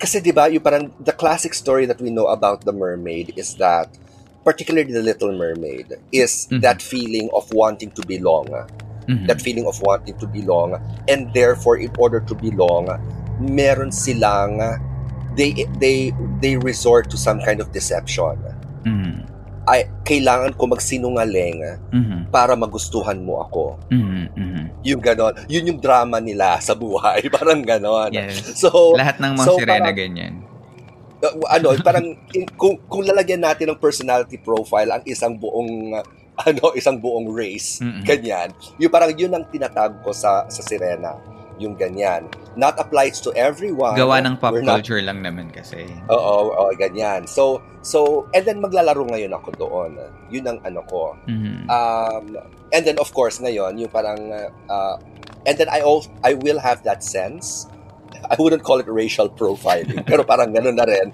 Kasi, 0.00 0.18
di 0.18 0.34
ba, 0.34 0.50
yung 0.50 0.60
parang, 0.60 0.90
the 0.98 1.14
classic 1.14 1.54
story 1.54 1.86
that 1.86 2.02
we 2.02 2.10
know 2.10 2.26
about 2.26 2.66
the 2.66 2.74
mermaid 2.74 3.30
is 3.38 3.54
that, 3.62 3.86
particularly 4.44 4.92
the 4.92 5.00
Little 5.00 5.32
Mermaid, 5.32 5.96
is 6.12 6.44
Mhm. 6.50 6.60
that 6.60 6.84
feeling 6.84 7.30
of 7.32 7.48
wanting 7.54 7.88
to 7.94 8.02
belong. 8.04 8.44
Mhm. 9.04 9.26
that 9.26 9.38
feeling 9.38 9.64
of 9.64 9.76
wanting 9.80 10.16
to 10.16 10.26
belong 10.26 10.74
and 11.06 11.28
therefore 11.30 11.76
in 11.76 11.92
order 11.96 12.18
to 12.18 12.32
belong 12.34 12.88
meron 13.36 13.88
silang 13.88 14.56
they 15.34 15.52
they 15.76 16.08
they 16.38 16.54
resort 16.56 17.06
to 17.06 17.16
some 17.16 17.40
kind 17.40 17.58
of 17.58 17.68
deception 17.70 18.38
Mhm. 18.82 19.26
ay 19.64 19.88
kailangan 20.04 20.52
ko 20.54 20.68
magsinungaling 20.68 21.64
Mhm. 21.90 22.28
para 22.28 22.52
magustuhan 22.54 23.18
mo 23.18 23.40
ako 23.40 23.80
Mhm. 23.88 24.22
Mhm. 24.32 24.62
yung 24.84 25.00
ganon 25.00 25.32
yun 25.46 25.64
yung 25.66 25.80
drama 25.80 26.16
nila 26.18 26.60
sa 26.60 26.72
buhay 26.72 27.24
parang 27.34 27.60
ganon 27.60 28.12
Yes. 28.12 28.56
so 28.56 28.92
Lahat 28.94 29.16
ng 29.18 29.32
mga 29.34 29.44
so 29.44 29.56
sirena 29.56 29.72
parang- 29.84 29.96
ganyan. 29.96 30.34
uh, 31.18 31.34
ano 31.48 31.72
parang 31.80 32.06
in- 32.30 32.52
kung 32.54 32.76
kung 32.84 33.02
lalagyan 33.02 33.40
natin 33.40 33.68
ng 33.68 33.80
personality 33.80 34.36
profile 34.36 34.92
ang 34.92 35.02
isang 35.04 35.32
buong 35.34 35.96
ano 36.48 36.74
isang 36.74 36.98
buong 36.98 37.30
race 37.30 37.78
Mm-mm. 37.78 38.02
ganyan. 38.02 38.50
Yung 38.78 38.90
parang 38.90 39.14
yun 39.14 39.30
ang 39.32 39.46
tinatag 39.48 40.02
ko 40.02 40.10
sa 40.10 40.46
sa 40.50 40.62
Sirena 40.62 41.14
yung 41.54 41.78
ganyan. 41.78 42.26
Not 42.58 42.74
applies 42.82 43.22
to 43.22 43.30
everyone. 43.38 43.94
Gawa 43.94 44.18
ng 44.18 44.42
pop 44.42 44.50
We're 44.50 44.66
not- 44.66 44.82
culture 44.82 44.98
lang 44.98 45.22
naman 45.22 45.54
kasi. 45.54 45.86
oo 46.10 46.50
oo 46.50 46.70
ganyan. 46.74 47.30
So 47.30 47.62
so 47.78 48.26
and 48.34 48.42
then 48.42 48.58
maglalaro 48.58 49.06
ngayon 49.06 49.30
ako 49.30 49.54
doon. 49.54 49.94
Yun 50.34 50.44
ang 50.50 50.58
ano 50.66 50.82
ko. 50.90 51.14
Mhm. 51.30 51.70
um 51.70 52.24
and 52.74 52.82
then 52.82 52.98
of 52.98 53.14
course 53.14 53.38
ngayon 53.38 53.78
yung 53.78 53.90
parang 53.90 54.18
uh, 54.66 54.98
and 55.46 55.54
then 55.54 55.70
I 55.70 55.86
also 55.86 56.10
I 56.26 56.34
will 56.34 56.58
have 56.58 56.82
that 56.82 57.06
sense 57.06 57.70
I 58.30 58.36
wouldn't 58.38 58.64
call 58.64 58.80
it 58.80 58.88
racial 58.88 59.28
profiling 59.28 60.04
pero 60.10 60.24
parang 60.24 60.52
ganun 60.52 60.76
na 60.76 60.86
rin 60.88 61.12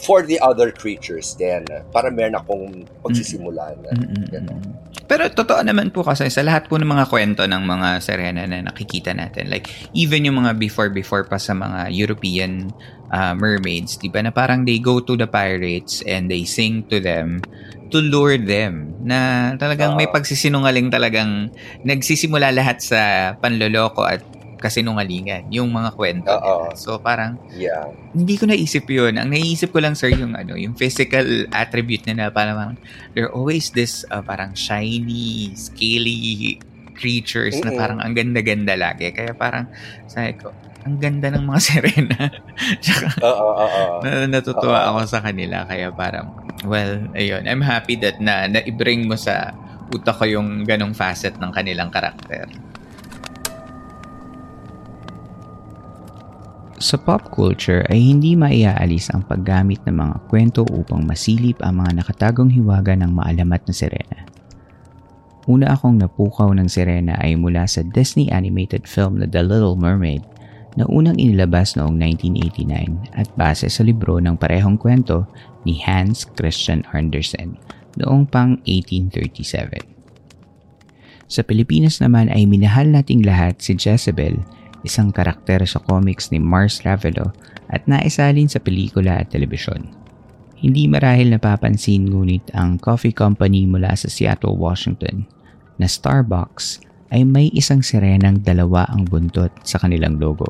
for 0.00 0.24
the 0.24 0.40
other 0.40 0.72
creatures 0.72 1.36
then 1.36 1.64
para 1.92 2.08
meron 2.08 2.36
akong 2.38 2.88
pagsisimulan 3.04 3.76
Mm-mm. 3.92 4.82
Pero 5.12 5.28
totoo 5.28 5.60
naman 5.60 5.92
po 5.92 6.00
kasi 6.00 6.32
sa 6.32 6.40
lahat 6.40 6.72
po 6.72 6.80
ng 6.80 6.88
mga 6.88 7.04
kwento 7.12 7.44
ng 7.44 7.60
mga 7.60 7.88
Serena 8.00 8.48
na 8.48 8.64
nakikita 8.64 9.12
natin, 9.12 9.52
like 9.52 9.68
even 9.92 10.24
yung 10.24 10.40
mga 10.40 10.56
before-before 10.56 11.28
pa 11.28 11.36
sa 11.36 11.52
mga 11.52 11.92
European 11.92 12.72
uh, 13.12 13.36
mermaids, 13.36 14.00
di 14.00 14.08
ba, 14.08 14.24
na 14.24 14.32
parang 14.32 14.64
they 14.64 14.80
go 14.80 15.04
to 15.04 15.12
the 15.12 15.28
pirates 15.28 16.00
and 16.08 16.32
they 16.32 16.48
sing 16.48 16.88
to 16.88 16.96
them 16.96 17.44
to 17.92 18.00
lure 18.00 18.40
them 18.40 18.96
na 19.04 19.52
talagang 19.60 20.00
may 20.00 20.08
Oo. 20.08 20.16
pagsisinungaling 20.16 20.88
talagang 20.88 21.52
nagsisimula 21.84 22.48
lahat 22.48 22.80
sa 22.80 23.00
panloloko 23.36 24.08
at 24.08 24.24
kasinungalingan 24.62 25.50
yung 25.50 25.74
mga 25.74 25.90
kwento 25.98 26.30
Oo. 26.30 26.70
nila. 26.70 26.78
So 26.78 27.02
parang 27.02 27.42
yeah 27.58 27.90
hindi 28.12 28.36
ko 28.36 28.44
naisip 28.44 28.84
yun. 28.92 29.16
Ang 29.16 29.32
naisip 29.32 29.72
ko 29.72 29.80
lang, 29.80 29.96
sir, 29.96 30.12
yung 30.12 30.36
ano, 30.36 30.52
yung 30.52 30.76
physical 30.76 31.48
attribute 31.48 32.04
nila. 32.04 32.28
Parang, 32.28 32.76
they're 33.16 33.32
always 33.32 33.72
this 33.72 34.04
uh, 34.12 34.20
parang 34.20 34.52
shiny, 34.52 35.56
scaly 35.56 36.60
creatures 36.92 37.56
na 37.64 37.72
Mm-mm. 37.72 37.80
parang 37.80 37.98
ang 38.04 38.12
ganda-ganda 38.12 38.76
lagi. 38.76 39.08
Kaya 39.16 39.32
parang, 39.32 39.64
sabi 40.04 40.36
ko, 40.36 40.52
ang 40.84 41.00
ganda 41.00 41.32
ng 41.32 41.40
mga. 41.40 41.60
Tsaka, 42.84 43.06
oo 43.24 43.48
oo 43.56 43.84
na, 44.04 44.28
natutuwa 44.28 44.78
Oo. 44.84 44.88
ako 44.92 45.00
sa 45.08 45.24
kanila. 45.24 45.64
Kaya 45.64 45.88
parang, 45.88 46.36
well, 46.68 47.00
ayun. 47.16 47.48
I'm 47.48 47.64
happy 47.64 47.96
that 48.04 48.20
na, 48.20 48.44
na-bring 48.44 49.08
mo 49.08 49.16
sa 49.16 49.56
utak 49.88 50.20
ko 50.20 50.28
yung 50.28 50.68
ganong 50.68 50.92
facet 50.92 51.40
ng 51.40 51.48
kanilang 51.48 51.88
karakter. 51.88 52.44
Sa 56.82 56.98
pop 56.98 57.30
culture 57.30 57.86
ay 57.94 58.10
hindi 58.10 58.34
maiaalis 58.34 59.14
ang 59.14 59.22
paggamit 59.22 59.78
ng 59.86 60.02
mga 60.02 60.16
kwento 60.26 60.66
upang 60.66 61.06
masilip 61.06 61.62
ang 61.62 61.78
mga 61.78 62.02
nakatagong 62.02 62.50
hiwaga 62.50 62.98
ng 62.98 63.06
maalamat 63.06 63.62
na 63.70 63.70
sirena. 63.70 64.18
Una 65.46 65.78
akong 65.78 66.02
napukaw 66.02 66.50
ng 66.50 66.66
sirena 66.66 67.14
ay 67.22 67.38
mula 67.38 67.70
sa 67.70 67.86
Disney 67.86 68.34
animated 68.34 68.90
film 68.90 69.22
na 69.22 69.30
The 69.30 69.46
Little 69.46 69.78
Mermaid 69.78 70.26
na 70.74 70.82
unang 70.90 71.22
inilabas 71.22 71.78
noong 71.78 71.94
1989 71.94 73.14
at 73.14 73.30
base 73.38 73.70
sa 73.70 73.86
libro 73.86 74.18
ng 74.18 74.34
parehong 74.34 74.74
kwento 74.74 75.22
ni 75.62 75.78
Hans 75.86 76.26
Christian 76.34 76.82
Andersen 76.90 77.62
noong 77.94 78.26
pang 78.26 78.58
1837. 78.66 79.86
Sa 81.30 81.46
Pilipinas 81.46 82.02
naman 82.02 82.26
ay 82.26 82.42
minahal 82.42 82.90
nating 82.90 83.22
lahat 83.22 83.62
si 83.62 83.78
Jezebel 83.78 84.42
isang 84.82 85.14
karakter 85.14 85.62
sa 85.66 85.78
comics 85.82 86.30
ni 86.30 86.38
Mars 86.42 86.82
Ravelo 86.82 87.30
at 87.70 87.86
naisalin 87.88 88.46
sa 88.46 88.60
pelikula 88.60 89.22
at 89.22 89.30
telebisyon. 89.30 89.88
Hindi 90.62 90.86
marahil 90.86 91.34
napapansin 91.34 92.06
ngunit 92.06 92.54
ang 92.54 92.78
coffee 92.78 93.14
company 93.14 93.66
mula 93.66 93.98
sa 93.98 94.06
Seattle, 94.06 94.54
Washington 94.54 95.26
na 95.82 95.90
Starbucks 95.90 96.78
ay 97.10 97.26
may 97.26 97.50
isang 97.50 97.82
sirenang 97.82 98.40
dalawa 98.46 98.86
ang 98.86 99.02
buntot 99.02 99.50
sa 99.66 99.82
kanilang 99.82 100.22
logo. 100.22 100.46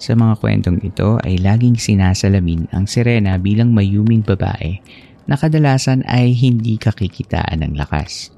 Sa 0.00 0.16
mga 0.16 0.40
kwentong 0.40 0.80
ito 0.82 1.20
ay 1.22 1.38
laging 1.38 1.76
sinasalamin 1.76 2.66
ang 2.72 2.88
sirena 2.88 3.36
bilang 3.36 3.70
mayuming 3.70 4.24
babae 4.24 4.80
na 5.28 5.36
kadalasan 5.36 6.02
ay 6.08 6.32
hindi 6.34 6.80
kakikitaan 6.80 7.62
ng 7.62 7.78
lakas. 7.78 8.32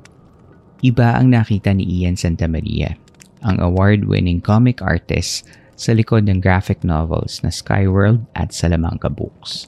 Iba 0.82 1.14
ang 1.16 1.30
nakita 1.30 1.70
ni 1.70 2.02
Ian 2.02 2.18
Santamaria 2.18 2.98
ang 3.42 3.58
award-winning 3.58 4.42
comic 4.42 4.80
artist 4.82 5.46
sa 5.74 5.92
likod 5.92 6.30
ng 6.30 6.38
graphic 6.38 6.86
novels 6.86 7.42
na 7.42 7.50
Skyworld 7.50 8.22
at 8.38 8.54
Salamanca 8.54 9.10
Books. 9.10 9.66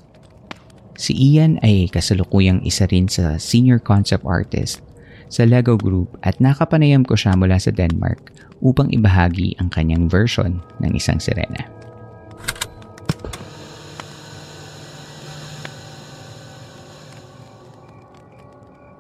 Si 0.95 1.11
Ian 1.11 1.59
ay 1.67 1.91
kasalukuyang 1.91 2.63
isa 2.63 2.87
rin 2.87 3.11
sa 3.11 3.35
senior 3.37 3.83
concept 3.83 4.23
artist 4.23 4.79
sa 5.27 5.43
Lego 5.43 5.75
Group 5.75 6.15
at 6.23 6.39
nakapanayam 6.39 7.03
ko 7.03 7.19
siya 7.19 7.35
mula 7.35 7.59
sa 7.59 7.75
Denmark 7.75 8.31
upang 8.63 8.95
ibahagi 8.95 9.59
ang 9.59 9.75
kanyang 9.75 10.07
version 10.07 10.63
ng 10.79 10.93
isang 10.95 11.19
sirena. 11.19 11.67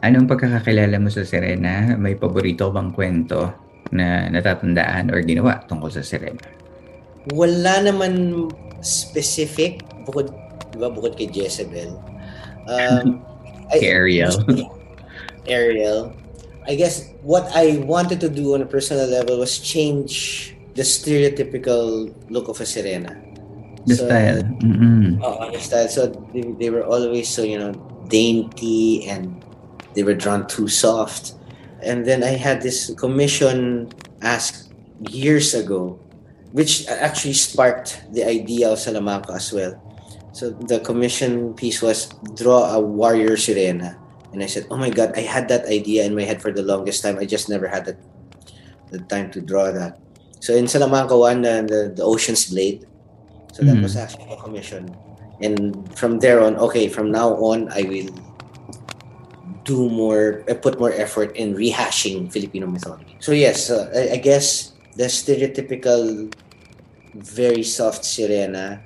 anong 0.04 0.28
pagkakakilala 0.28 1.00
mo 1.00 1.08
sa 1.08 1.24
Serena? 1.24 1.96
May 1.96 2.20
paborito 2.20 2.68
bang 2.68 2.92
kwento 2.92 3.63
na 3.92 4.28
natatandaan 4.32 5.12
or 5.12 5.20
ginawa 5.20 5.60
tungkol 5.68 5.90
sa 5.92 6.00
Serena? 6.00 6.40
Wala 7.32 7.84
naman 7.84 8.46
specific 8.84 9.80
bukod, 10.04 10.28
di 10.72 10.76
ba, 10.76 10.92
bukod 10.92 11.16
kay 11.16 11.28
Jezebel. 11.32 11.96
Um, 12.68 13.20
Kay 13.72 13.90
Ariel. 13.90 14.36
Ariel. 15.48 16.12
I 16.68 16.76
guess 16.76 17.10
what 17.24 17.48
I 17.56 17.80
wanted 17.84 18.20
to 18.20 18.28
do 18.28 18.54
on 18.54 18.60
a 18.62 18.68
personal 18.68 19.08
level 19.08 19.40
was 19.40 19.58
change 19.58 20.54
the 20.76 20.82
stereotypical 20.84 22.12
look 22.30 22.48
of 22.48 22.60
a 22.60 22.66
Serena. 22.66 23.16
The 23.88 23.96
So, 23.96 24.06
style. 24.06 24.40
Mm-mm. 24.64 25.20
Oh, 25.24 25.50
the 25.52 25.60
style. 25.60 25.88
So 25.88 26.08
they, 26.32 26.42
they 26.56 26.70
were 26.70 26.84
always 26.84 27.28
so 27.28 27.42
you 27.42 27.58
know 27.58 27.72
dainty 28.08 29.04
and 29.08 29.44
they 29.92 30.04
were 30.04 30.14
drawn 30.14 30.46
too 30.46 30.68
soft. 30.68 31.34
And 31.84 32.04
then 32.06 32.22
I 32.24 32.36
had 32.36 32.62
this 32.62 32.92
commission 32.94 33.92
asked 34.22 34.70
years 34.98 35.54
ago, 35.54 36.00
which 36.52 36.86
actually 36.88 37.34
sparked 37.34 38.02
the 38.10 38.24
idea 38.24 38.70
of 38.70 38.78
Salamanca 38.78 39.32
as 39.34 39.52
well. 39.52 39.74
So 40.32 40.50
the 40.50 40.80
commission 40.80 41.54
piece 41.54 41.82
was 41.82 42.18
draw 42.34 42.74
a 42.74 42.80
warrior 42.80 43.36
sirena. 43.36 44.00
And 44.32 44.42
I 44.42 44.46
said, 44.46 44.66
Oh 44.70 44.76
my 44.76 44.90
god, 44.90 45.12
I 45.16 45.22
had 45.22 45.48
that 45.48 45.66
idea 45.66 46.04
in 46.04 46.14
my 46.14 46.22
head 46.22 46.42
for 46.42 46.52
the 46.52 46.62
longest 46.62 47.02
time. 47.02 47.18
I 47.18 47.24
just 47.26 47.48
never 47.48 47.68
had 47.68 47.84
the, 47.86 47.98
the 48.90 49.00
time 49.00 49.30
to 49.32 49.40
draw 49.40 49.70
that. 49.72 50.00
So 50.40 50.54
in 50.54 50.68
Salamanca 50.68 51.16
one, 51.16 51.44
uh, 51.46 51.62
the, 51.62 51.92
the 51.96 52.02
Ocean's 52.04 52.46
Blade. 52.50 52.86
So 53.52 53.62
that 53.64 53.78
Mhm. 53.78 53.82
was 53.82 53.96
actually 53.96 54.32
a 54.32 54.36
commission. 54.36 54.98
And 55.40 55.96
from 55.96 56.18
there 56.20 56.42
on, 56.42 56.56
okay, 56.56 56.88
from 56.88 57.10
now 57.10 57.34
on, 57.36 57.68
I 57.72 57.82
will 57.84 58.10
do 59.64 59.88
more, 59.88 60.44
uh, 60.48 60.54
put 60.54 60.78
more 60.78 60.92
effort 60.92 61.34
in 61.36 61.54
rehashing 61.56 62.30
Filipino 62.30 62.66
mythology. 62.66 63.16
So 63.20 63.32
yes, 63.32 63.70
uh, 63.70 63.90
I, 63.94 64.14
I 64.14 64.16
guess 64.16 64.72
the 64.96 65.04
stereotypical, 65.04 66.32
very 67.14 67.62
soft 67.62 68.04
sirena, 68.04 68.80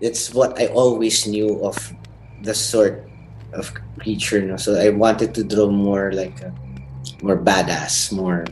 it's 0.00 0.32
what 0.32 0.60
I 0.60 0.66
always 0.68 1.26
knew 1.26 1.64
of 1.64 1.76
the 2.42 2.54
sort 2.54 3.08
of 3.52 3.72
creature. 3.98 4.42
No? 4.42 4.56
So 4.56 4.76
I 4.76 4.90
wanted 4.90 5.34
to 5.34 5.44
draw 5.44 5.70
more 5.70 6.12
like 6.12 6.40
a, 6.42 6.52
more 7.22 7.38
badass, 7.38 8.12
more 8.12 8.44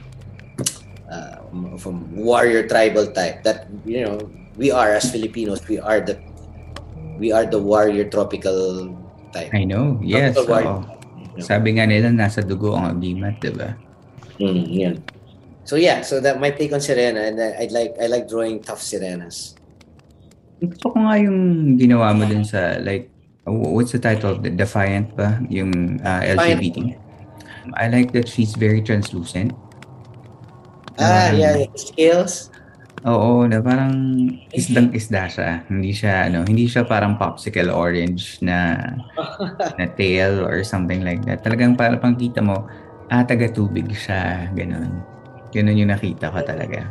uh, 1.10 1.36
of 1.52 1.86
a 1.86 1.90
warrior 2.16 2.66
tribal 2.66 3.06
type. 3.12 3.42
That 3.44 3.68
you 3.84 4.04
know 4.04 4.30
we 4.56 4.70
are 4.70 4.90
as 4.96 5.10
Filipinos. 5.12 5.60
We 5.68 5.78
are 5.78 6.00
the 6.00 6.16
we 7.18 7.32
are 7.32 7.44
the 7.44 7.60
warrior 7.60 8.08
tropical 8.08 8.96
type. 9.32 9.52
I 9.52 9.64
know. 9.64 10.00
Yes. 10.00 10.34
Tropical 10.34 10.80
warrior. 10.80 11.01
Sabi 11.40 11.80
nga 11.80 11.88
nila, 11.88 12.12
nasa 12.12 12.44
dugo 12.44 12.76
ang 12.76 12.98
agimat, 12.98 13.40
di 13.40 13.50
ba? 13.54 13.72
Mm, 14.36 14.64
yun. 14.68 14.94
So 15.64 15.78
yeah, 15.78 16.02
so 16.02 16.18
that 16.20 16.42
my 16.42 16.50
take 16.50 16.74
on 16.74 16.82
Sirena, 16.82 17.30
and 17.30 17.38
I, 17.38 17.64
I 17.64 17.66
like 17.70 17.92
I 17.96 18.06
like 18.10 18.26
drawing 18.26 18.60
tough 18.60 18.82
sirenas. 18.82 19.54
Gusto 20.58 20.92
ko 20.92 20.98
nga 21.06 21.16
yung 21.18 21.74
ginawa 21.78 22.14
mo 22.14 22.26
dun 22.26 22.46
sa, 22.46 22.78
like, 22.82 23.10
what's 23.46 23.90
the 23.90 23.98
title 23.98 24.38
of 24.38 24.46
the 24.46 24.50
Defiant 24.50 25.10
ba? 25.18 25.42
Yung 25.50 25.98
uh, 26.02 26.22
LGBT. 26.22 26.98
I 27.74 27.86
like 27.90 28.12
that 28.14 28.28
she's 28.28 28.54
very 28.54 28.82
translucent. 28.82 29.54
Ah, 30.98 31.30
Um, 31.32 31.40
yeah, 31.40 31.54
yeah. 31.64 31.70
Scales. 31.74 32.51
Oo, 33.02 33.50
na 33.50 33.58
parang 33.58 33.94
isdang 34.54 34.94
isda 34.94 35.26
siya. 35.26 35.66
Hindi 35.66 35.90
siya 35.90 36.30
ano, 36.30 36.46
hindi 36.46 36.70
siya 36.70 36.86
parang 36.86 37.18
popsicle 37.18 37.66
orange 37.66 38.38
na 38.38 38.78
na 39.74 39.86
tail 39.98 40.46
or 40.46 40.62
something 40.62 41.02
like 41.02 41.18
that. 41.26 41.42
Talagang 41.42 41.74
para 41.74 41.98
pang 41.98 42.14
kita 42.14 42.38
mo, 42.38 42.70
ah, 43.10 43.26
taga 43.26 43.50
tubig 43.50 43.90
siya, 43.90 44.46
ganun. 44.54 45.02
Ganun 45.50 45.82
yung 45.82 45.90
nakita 45.90 46.30
ko 46.30 46.46
talaga. 46.46 46.86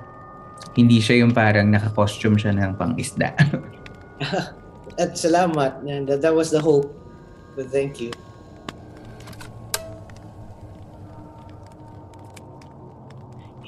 Hindi 0.76 1.00
siya 1.00 1.24
yung 1.24 1.32
parang 1.32 1.72
naka-costume 1.72 2.36
siya 2.36 2.52
ng 2.60 2.76
pang 2.76 2.94
isda. 3.00 3.32
At 5.02 5.16
salamat. 5.16 5.84
That, 6.12 6.20
that 6.20 6.36
was 6.36 6.52
the 6.52 6.60
hope. 6.60 6.92
But 7.56 7.72
thank 7.72 8.04
you. 8.04 8.12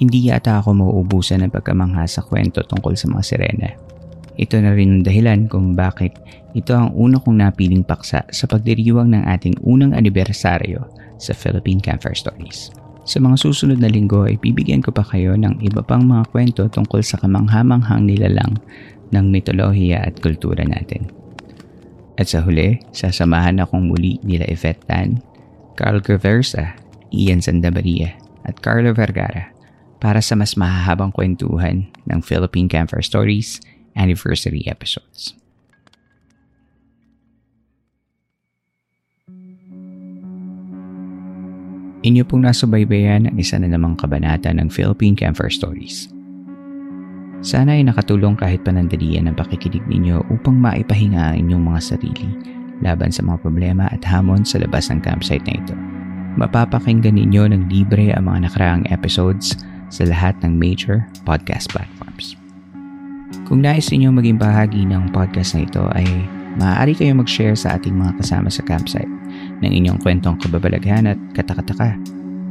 Hindi 0.04 0.28
yata 0.28 0.60
ako 0.60 0.76
mauubusan 0.76 1.48
ng 1.48 1.56
pagkamangha 1.56 2.04
sa 2.12 2.20
kwento 2.20 2.60
tungkol 2.60 2.92
sa 3.00 3.08
mga 3.08 3.24
sirena. 3.24 3.72
Ito 4.36 4.60
na 4.60 4.76
rin 4.76 5.00
ang 5.00 5.04
dahilan 5.08 5.48
kung 5.48 5.80
bakit 5.80 6.20
ito 6.52 6.76
ang 6.76 6.92
una 6.92 7.24
kong 7.24 7.40
napiling 7.40 7.88
paksa 7.88 8.28
sa 8.28 8.44
pagdiriwang 8.44 9.16
ng 9.16 9.24
ating 9.32 9.64
unang 9.64 9.96
anibersaryo 9.96 10.84
sa 11.16 11.32
Philippine 11.32 11.80
Campfire 11.80 12.20
Stories. 12.20 12.76
Sa 13.08 13.24
mga 13.24 13.48
susunod 13.48 13.80
na 13.80 13.88
linggo 13.88 14.28
ay 14.28 14.36
bibigyan 14.44 14.84
ko 14.84 14.92
pa 14.92 15.08
kayo 15.08 15.40
ng 15.40 15.64
iba 15.64 15.80
pang 15.80 16.04
mga 16.04 16.28
kwento 16.36 16.68
tungkol 16.68 17.00
sa 17.00 17.16
kamanghamanghang 17.24 18.04
nilalang 18.04 18.60
ng 19.16 19.26
mitolohiya 19.32 20.04
at 20.04 20.20
kultura 20.20 20.68
natin. 20.68 21.08
At 22.20 22.28
sa 22.28 22.44
huli, 22.44 22.76
sasamahan 22.92 23.64
akong 23.64 23.88
muli 23.88 24.20
nila 24.20 24.52
Yvette 24.52 24.84
Tan, 24.84 25.24
Carl 25.80 26.04
Graversa, 26.04 26.76
Ian 27.16 27.40
Sandabaria 27.40 28.20
at 28.44 28.60
Carlo 28.60 28.92
Vergara 28.92 29.54
para 30.04 30.20
sa 30.20 30.36
mas 30.36 30.60
mahahabang 30.60 31.16
kwentuhan 31.16 31.88
ng 32.12 32.20
Philippine 32.20 32.68
Campfire 32.68 33.00
Stories 33.00 33.64
anniversary 33.96 34.68
episodes. 34.68 35.32
Inyo 42.04 42.28
pong 42.28 42.44
nasubaybayan 42.44 43.32
ang 43.32 43.40
isa 43.40 43.56
na 43.56 43.72
namang 43.72 43.96
kabanata 43.96 44.52
ng 44.52 44.68
Philippine 44.68 45.16
Campfire 45.16 45.48
Stories. 45.48 46.12
Sana 47.40 47.80
ay 47.80 47.88
nakatulong 47.88 48.36
kahit 48.36 48.60
panandalian 48.68 49.32
ang 49.32 49.40
pakikinig 49.40 49.88
ninyo 49.88 50.20
upang 50.28 50.60
maipahinga 50.60 51.32
ang 51.32 51.48
inyong 51.48 51.64
mga 51.64 51.80
sarili 51.96 52.28
laban 52.84 53.08
sa 53.08 53.24
mga 53.24 53.40
problema 53.40 53.88
at 53.88 54.04
hamon 54.04 54.44
sa 54.44 54.60
labas 54.60 54.92
ng 54.92 55.00
campsite 55.00 55.48
na 55.48 55.56
ito. 55.56 55.76
Mapapakinggan 56.36 57.16
ninyo 57.16 57.56
ng 57.56 57.72
libre 57.72 58.12
ang 58.12 58.28
mga 58.28 58.52
nakaraang 58.52 58.84
episodes 58.92 59.56
sa 59.94 60.10
lahat 60.10 60.34
ng 60.42 60.58
major 60.58 61.06
podcast 61.22 61.70
platforms. 61.70 62.34
Kung 63.46 63.62
nais 63.62 63.94
ninyo 63.94 64.10
maging 64.10 64.42
bahagi 64.42 64.82
ng 64.90 65.14
podcast 65.14 65.54
na 65.54 65.70
ito 65.70 65.86
ay 65.94 66.10
maaari 66.58 66.98
kayong 66.98 67.22
mag-share 67.22 67.54
sa 67.54 67.78
ating 67.78 67.94
mga 67.94 68.18
kasama 68.18 68.50
sa 68.50 68.66
campsite 68.66 69.10
ng 69.62 69.70
inyong 69.70 70.02
kwentong 70.02 70.42
kababalaghan 70.42 71.06
at 71.06 71.20
katakataka. 71.38 71.94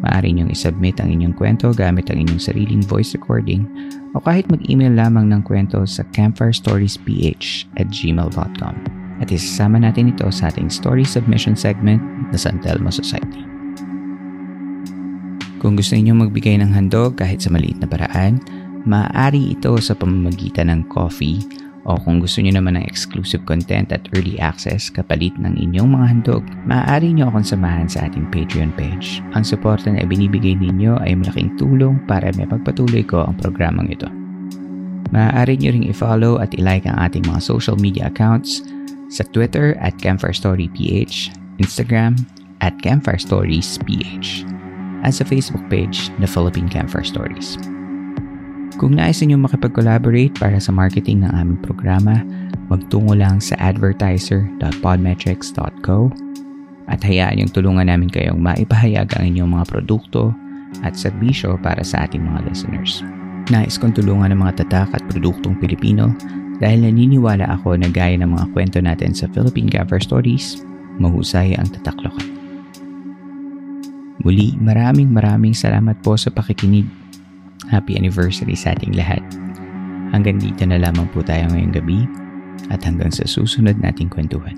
Maaari 0.03 0.35
niyong 0.35 0.51
isubmit 0.51 0.99
ang 0.99 1.15
inyong 1.15 1.35
kwento 1.35 1.71
gamit 1.75 2.11
ang 2.11 2.23
inyong 2.27 2.43
sariling 2.43 2.83
voice 2.83 3.15
recording 3.15 3.67
o 4.15 4.23
kahit 4.23 4.47
mag-email 4.51 4.95
lamang 4.95 5.31
ng 5.31 5.43
kwento 5.47 5.83
sa 5.87 6.03
campfirestoriesph 6.11 7.03
at 7.79 7.87
gmail.com 7.91 8.75
at 9.23 9.29
isasama 9.31 9.79
natin 9.79 10.11
ito 10.11 10.27
sa 10.35 10.51
ating 10.51 10.67
story 10.67 11.07
submission 11.07 11.55
segment 11.55 12.03
na 12.35 12.39
San 12.39 12.59
Telmo 12.59 12.91
Society. 12.91 13.52
Kung 15.63 15.79
gusto 15.79 15.95
niyo 15.95 16.19
magbigay 16.19 16.59
ng 16.59 16.75
handog 16.75 17.23
kahit 17.23 17.39
sa 17.39 17.55
maliit 17.55 17.79
na 17.79 17.87
paraan, 17.87 18.43
maaari 18.83 19.55
ito 19.55 19.71
sa 19.79 19.95
pamamagitan 19.95 20.67
ng 20.75 20.91
coffee 20.91 21.39
o 21.87 21.95
kung 22.03 22.19
gusto 22.19 22.43
niyo 22.43 22.59
naman 22.59 22.75
ng 22.75 22.83
exclusive 22.83 23.47
content 23.47 23.95
at 23.95 24.03
early 24.19 24.39
access 24.43 24.91
kapalit 24.91 25.31
ng 25.39 25.55
inyong 25.55 25.95
mga 25.95 26.07
handog, 26.11 26.43
maaari 26.67 27.15
niyo 27.15 27.31
akong 27.31 27.47
samahan 27.47 27.87
sa 27.87 28.11
ating 28.11 28.27
Patreon 28.35 28.75
page. 28.75 29.23
Ang 29.39 29.47
suporta 29.47 29.91
na 29.91 30.03
ibinibigay 30.03 30.59
ninyo 30.59 30.99
ay 30.99 31.15
malaking 31.15 31.55
tulong 31.55 31.99
para 32.11 32.35
may 32.35 32.47
pagpatuloy 32.51 33.07
ko 33.07 33.23
ang 33.23 33.39
programang 33.39 33.87
ito. 33.87 34.11
Maaari 35.15 35.63
niyo 35.63 35.79
ring 35.79 35.87
i-follow 35.87 36.43
at 36.43 36.51
i-like 36.59 36.91
ang 36.91 36.99
ating 36.99 37.23
mga 37.23 37.39
social 37.39 37.79
media 37.79 38.11
accounts 38.11 38.67
sa 39.15 39.23
Twitter 39.31 39.79
at 39.79 39.95
Campfire 40.03 40.35
Story 40.35 40.67
PH, 40.75 41.31
Instagram 41.63 42.19
at 42.65 42.75
Campfire 42.83 43.21
Stories 43.21 43.77
PH, 43.85 44.47
at 45.03 45.15
sa 45.15 45.25
Facebook 45.27 45.69
page 45.69 46.11
na 46.19 46.27
Philippine 46.27 46.69
Campfire 46.71 47.07
Stories. 47.07 47.59
Kung 48.81 48.97
nais 48.97 49.21
ninyo 49.21 49.37
makipag-collaborate 49.37 50.33
para 50.41 50.57
sa 50.57 50.73
marketing 50.73 51.21
ng 51.23 51.29
aming 51.37 51.61
programa, 51.61 52.25
magtungo 52.73 53.13
lang 53.13 53.37
sa 53.39 53.53
advertiser.podmetrics.co 53.61 55.99
at 56.91 56.99
hayaan 57.05 57.39
yung 57.45 57.53
tulungan 57.53 57.87
namin 57.87 58.11
kayong 58.11 58.43
maipahayag 58.43 59.07
ang 59.15 59.25
inyong 59.29 59.61
mga 59.61 59.69
produkto 59.71 60.35
at 60.83 60.97
serbisyo 60.97 61.61
para 61.61 61.85
sa 61.85 62.09
ating 62.09 62.25
mga 62.25 62.49
listeners. 62.49 63.05
Nais 63.53 63.77
kong 63.77 63.93
tulungan 63.93 64.33
ng 64.33 64.41
mga 64.41 64.65
tatak 64.65 64.89
at 64.97 65.05
produktong 65.13 65.61
Pilipino 65.61 66.09
dahil 66.59 66.89
naniniwala 66.89 67.45
ako 67.61 67.77
na 67.79 67.93
gaya 67.93 68.17
ng 68.19 68.33
mga 68.33 68.47
kwento 68.57 68.81
natin 68.81 69.13
sa 69.13 69.29
Philippine 69.31 69.69
Cover 69.69 70.01
Stories, 70.01 70.65
mahusay 70.99 71.55
ang 71.59 71.67
tataklokan. 71.71 72.42
Muli, 74.21 74.53
maraming 74.61 75.09
maraming 75.09 75.57
salamat 75.57 75.97
po 76.05 76.21
sa 76.21 76.29
pakikinig. 76.29 76.85
Happy 77.73 77.97
anniversary 77.97 78.53
sa 78.53 78.77
ating 78.77 78.93
lahat. 78.93 79.25
Hanggang 80.13 80.37
dito 80.37 80.69
na 80.69 80.77
lamang 80.77 81.09
po 81.17 81.25
tayo 81.25 81.49
ngayong 81.49 81.73
gabi 81.73 82.05
at 82.69 82.85
hanggang 82.85 83.09
sa 83.09 83.25
susunod 83.25 83.81
nating 83.81 84.13
kwentuhan. 84.13 84.53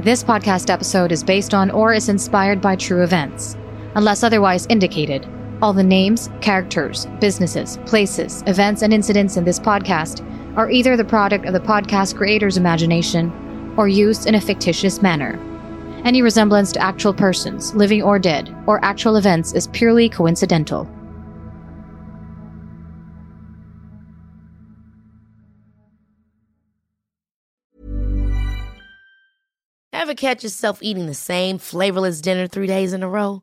This 0.00 0.24
podcast 0.24 0.72
episode 0.72 1.12
is 1.12 1.20
based 1.20 1.52
on 1.52 1.68
or 1.68 1.92
is 1.92 2.08
inspired 2.08 2.60
by 2.60 2.72
true 2.72 3.04
events. 3.04 3.56
Unless 3.96 4.22
otherwise 4.22 4.66
indicated, 4.68 5.28
all 5.62 5.72
the 5.72 5.82
names, 5.82 6.30
characters, 6.40 7.06
businesses, 7.20 7.78
places, 7.86 8.42
events, 8.46 8.82
and 8.82 8.94
incidents 8.94 9.36
in 9.36 9.44
this 9.44 9.58
podcast 9.58 10.24
are 10.56 10.70
either 10.70 10.96
the 10.96 11.04
product 11.04 11.44
of 11.44 11.52
the 11.52 11.60
podcast 11.60 12.16
creator's 12.16 12.56
imagination 12.56 13.74
or 13.76 13.88
used 13.88 14.26
in 14.26 14.34
a 14.34 14.40
fictitious 14.40 15.02
manner. 15.02 15.38
Any 16.04 16.22
resemblance 16.22 16.72
to 16.72 16.82
actual 16.82 17.12
persons, 17.12 17.74
living 17.74 18.02
or 18.02 18.18
dead, 18.18 18.54
or 18.66 18.82
actual 18.84 19.16
events 19.16 19.52
is 19.52 19.66
purely 19.68 20.08
coincidental. 20.08 20.88
Ever 29.92 30.14
catch 30.14 30.42
yourself 30.42 30.78
eating 30.80 31.06
the 31.06 31.14
same 31.14 31.58
flavorless 31.58 32.22
dinner 32.22 32.46
three 32.46 32.66
days 32.66 32.94
in 32.94 33.02
a 33.02 33.08
row? 33.08 33.42